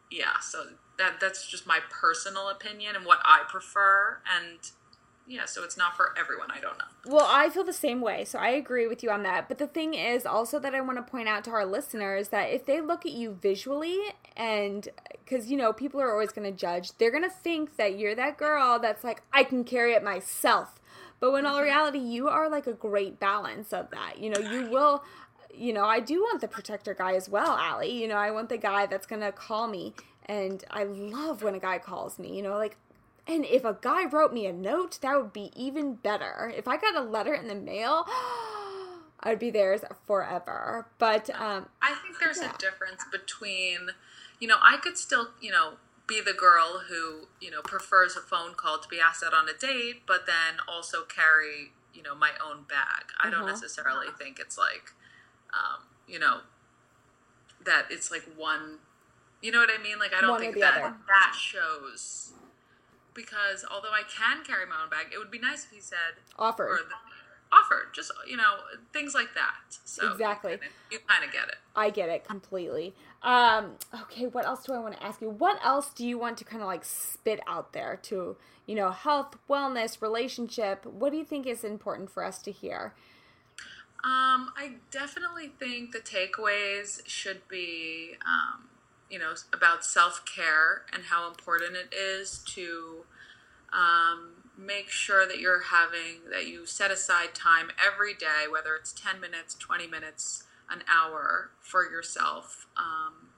[0.09, 0.67] yeah, so
[0.97, 4.59] that that's just my personal opinion and what I prefer, and
[5.29, 6.49] yeah, so it's not for everyone.
[6.51, 6.85] I don't know.
[7.05, 9.49] Well, I feel the same way, so I agree with you on that.
[9.49, 12.45] But the thing is also that I want to point out to our listeners that
[12.45, 13.99] if they look at you visually
[14.37, 14.87] and
[15.23, 18.15] because you know people are always going to judge, they're going to think that you're
[18.15, 20.79] that girl that's like I can carry it myself.
[21.19, 21.63] But when all mm-hmm.
[21.63, 24.19] reality, you are like a great balance of that.
[24.19, 25.03] You know, you will.
[25.53, 27.91] You know, I do want the protector guy as well, Allie.
[27.91, 29.95] You know, I want the guy that's gonna call me,
[30.29, 32.35] and I love when a guy calls me.
[32.35, 32.77] You know, like
[33.27, 36.51] and if a guy wrote me a note, that would be even better.
[36.55, 38.05] If I got a letter in the mail,
[39.19, 40.87] I'd be theirs forever.
[40.97, 42.53] But um, I think there's Yeah.
[42.55, 43.89] a difference between,
[44.39, 45.73] you know, I could still, you know,
[46.07, 49.49] be the girl who, you know, prefers a phone call to be asked out on
[49.49, 53.07] a date, but then also carry, you know, my own bag.
[53.19, 53.49] I don't Uh-huh.
[53.51, 54.93] necessarily think it's like,
[55.53, 56.39] um, you know,
[57.65, 58.79] that it's like one,
[59.41, 59.99] you know what I mean?
[59.99, 60.95] Like, I don't One think that other.
[61.07, 62.33] that shows.
[63.13, 66.21] Because although I can carry my own bag, it would be nice if he said,
[66.37, 66.67] offered.
[66.69, 66.95] or the,
[67.51, 68.55] offered, just, you know,
[68.93, 69.55] things like that.
[69.85, 70.59] So Exactly.
[70.91, 71.55] You kind of get it.
[71.75, 72.93] I get it completely.
[73.23, 73.71] Um,
[74.03, 75.29] okay, what else do I want to ask you?
[75.29, 78.91] What else do you want to kind of like spit out there to, you know,
[78.91, 80.85] health, wellness, relationship?
[80.85, 82.93] What do you think is important for us to hear?
[84.03, 88.65] Um, I definitely think the takeaways should be, um,
[89.09, 93.05] you know, about self care and how important it is to
[93.73, 98.91] um, make sure that you're having, that you set aside time every day, whether it's
[98.93, 102.67] 10 minutes, 20 minutes, an hour for yourself.
[102.75, 103.29] Um,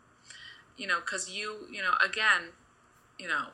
[0.78, 2.54] you know, because you, you know, again,
[3.20, 3.48] you know,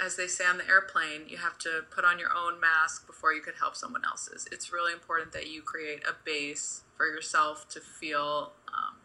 [0.00, 3.32] as they say on the airplane, you have to put on your own mask before
[3.32, 4.48] you could help someone else's.
[4.50, 8.96] It's really important that you create a base for yourself to feel um,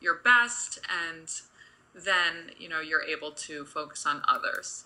[0.00, 0.78] your best,
[1.08, 1.28] and
[1.94, 4.84] then you know you're able to focus on others.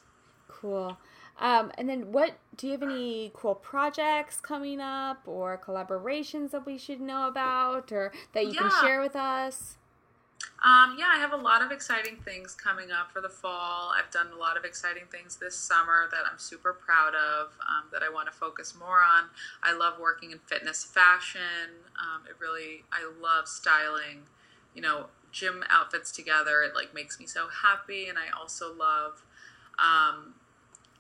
[0.48, 0.98] Cool.
[1.38, 6.64] Um, and then what do you have any cool projects coming up or collaborations that
[6.64, 9.76] we should know about or that you can share with us?
[10.64, 13.92] Um, yeah, I have a lot of exciting things coming up for the fall.
[13.96, 17.84] I've done a lot of exciting things this summer that I'm super proud of, um,
[17.92, 19.24] that I want to focus more on.
[19.62, 21.70] I love working in fitness fashion.
[22.00, 24.22] Um, it really, I love styling,
[24.74, 26.62] you know, gym outfits together.
[26.62, 28.09] It like makes me so happy.
[28.09, 29.22] And I also love,
[29.78, 30.35] um,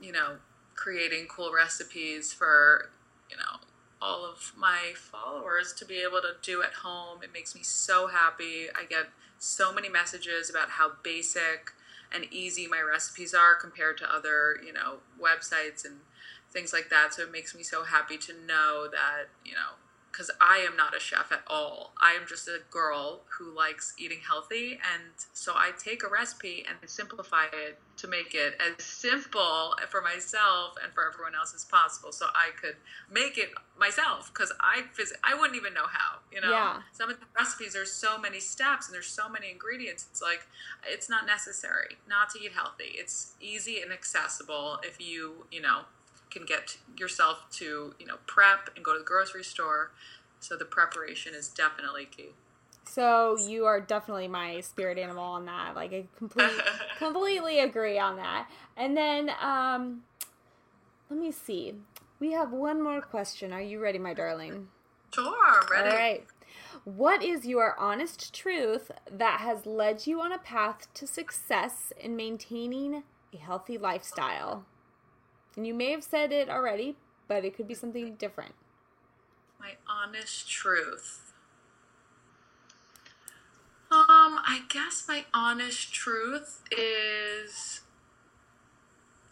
[0.00, 0.36] you know,
[0.74, 2.90] creating cool recipes for,
[3.30, 3.60] you know,
[4.02, 7.22] all of my followers to be able to do at home.
[7.22, 8.66] It makes me so happy.
[8.74, 9.06] I get
[9.38, 11.70] so many messages about how basic
[12.12, 16.00] and easy my recipes are compared to other, you know, websites and
[16.52, 17.14] things like that.
[17.14, 19.78] So it makes me so happy to know that, you know,
[20.14, 21.92] because I am not a chef at all.
[22.00, 24.74] I am just a girl who likes eating healthy.
[24.74, 25.02] And
[25.32, 30.74] so I take a recipe and simplify it to make it as simple for myself
[30.82, 32.12] and for everyone else as possible.
[32.12, 32.76] So I could
[33.10, 36.50] make it myself because I phys- I wouldn't even know how, you know?
[36.50, 36.82] Yeah.
[36.92, 40.06] Some of the recipes, there's so many steps and there's so many ingredients.
[40.10, 40.46] It's like,
[40.86, 42.94] it's not necessary not to eat healthy.
[42.94, 45.82] It's easy and accessible if you, you know,
[46.34, 49.92] can get yourself to you know prep and go to the grocery store
[50.40, 52.30] so the preparation is definitely key
[52.84, 55.74] So you are definitely my spirit animal on that.
[55.74, 56.60] Like I completely
[56.98, 58.48] completely agree on that.
[58.76, 60.02] And then um
[61.08, 61.74] let me see.
[62.20, 63.52] We have one more question.
[63.52, 64.68] Are you ready, my darling?
[65.14, 66.26] sure ready All right.
[66.84, 72.16] What is your honest truth that has led you on a path to success in
[72.16, 74.64] maintaining a healthy lifestyle?
[75.56, 76.96] And you may have said it already,
[77.28, 78.54] but it could be something different.
[79.60, 81.32] my honest truth
[83.90, 87.80] um i guess my honest truth is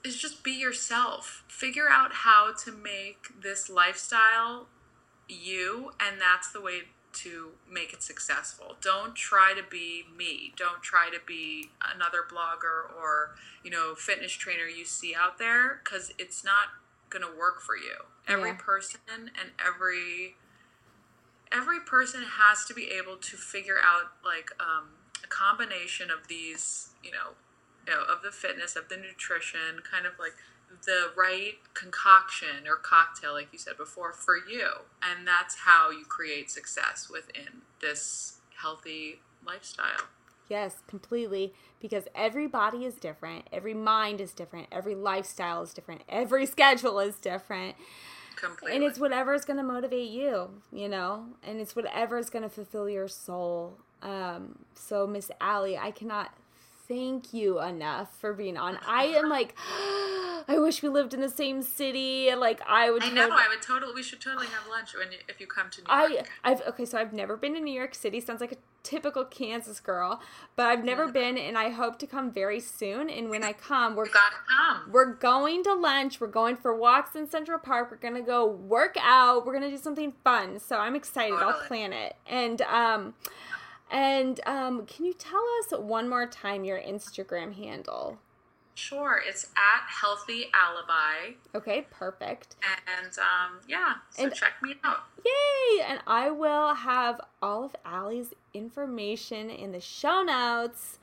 [0.04, 4.66] is just be yourself figure out how to make this lifestyle
[5.28, 6.82] you and that's the way
[7.14, 8.76] to make it successful.
[8.80, 10.52] Don't try to be me.
[10.56, 13.34] Don't try to be another blogger or
[13.64, 16.68] you know fitness trainer you see out there because it's not
[17.10, 18.06] going to work for you.
[18.26, 18.56] Every Yeah.
[18.56, 19.00] person
[19.40, 20.36] and every
[21.50, 24.88] every person has to be able to figure out like um,
[25.22, 27.34] a combination of these you know,
[27.86, 30.34] you know of the fitness of the nutrition kind of like
[30.84, 34.68] the right concoction or cocktail like you said before for you
[35.02, 40.08] and that's how you create success within this healthy lifestyle
[40.52, 41.54] Yes, completely.
[41.80, 47.00] Because every body is different, every mind is different, every lifestyle is different, every schedule
[47.00, 47.74] is different.
[48.36, 52.28] completely And it's whatever is going to motivate you, you know, and it's whatever is
[52.28, 53.78] going to fulfill your soul.
[54.02, 56.34] Um, so, Miss Allie, I cannot
[56.86, 58.78] thank you enough for being on.
[58.86, 59.56] I am like,
[60.48, 62.28] I wish we lived in the same city.
[62.28, 63.02] and Like, I would.
[63.02, 63.22] I know.
[63.22, 63.94] totally- I would totally.
[63.94, 66.30] We should totally have lunch when you, if you come to New I York.
[66.44, 68.20] I've okay, so I've never been to New York City.
[68.20, 70.20] Sounds like a typical Kansas girl,
[70.56, 73.08] but I've never been, and I hope to come very soon.
[73.08, 74.90] And when I come, we're gotta come.
[74.90, 76.20] we're going to lunch.
[76.20, 77.90] We're going for walks in Central Park.
[77.90, 79.46] We're gonna go work out.
[79.46, 80.58] We're gonna do something fun.
[80.58, 81.38] So I'm excited.
[81.38, 82.16] I'll plan it.
[82.26, 83.14] And um,
[83.90, 88.18] and um, can you tell us one more time your Instagram handle?
[88.74, 92.56] Sure, it's at Healthy Alibi, Okay, perfect.
[92.86, 95.04] and um, yeah, so And- check me out.
[95.24, 95.82] Yay!
[95.86, 100.98] And I will have all of Allie's information in the show notes.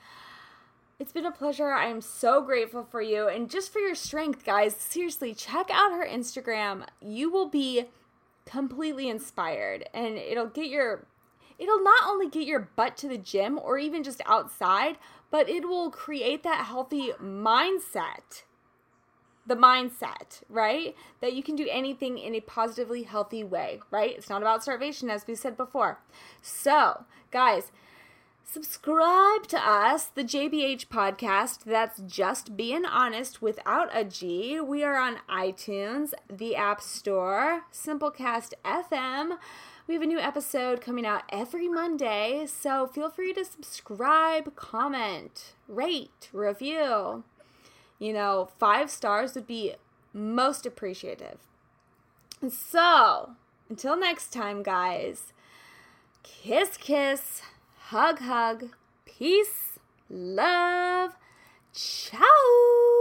[0.98, 1.72] It's been a pleasure.
[1.72, 4.76] I am so grateful for you and just for your strength, guys.
[4.76, 6.86] Seriously, check out her Instagram.
[7.02, 7.86] You will be
[8.46, 11.06] completely inspired and it'll get your
[11.60, 14.98] it'll not only get your butt to the gym or even just outside,
[15.32, 18.44] but it will create that healthy mindset
[19.50, 20.96] the mindset, right?
[21.22, 24.16] That you can do anything in a positively healthy way, right?
[24.16, 26.00] It's not about starvation, as we said before.
[26.42, 27.72] So, guys,
[28.46, 31.64] subscribe to us, the JBH podcast.
[31.66, 34.62] That's just being honest without a G.
[34.62, 39.38] We are on iTunes, the App Store, Simplecast FM.
[39.90, 45.56] We have a new episode coming out every Monday, so feel free to subscribe, comment,
[45.68, 47.26] rate, review
[48.00, 49.76] you know, five stars would be
[50.14, 51.38] most appreciative.
[52.50, 53.32] So,
[53.70, 55.34] until next time, guys,
[56.24, 57.42] kiss, kiss,
[57.78, 58.70] hug, hug,
[59.06, 59.78] peace,
[60.10, 61.16] love,
[61.74, 62.99] ciao.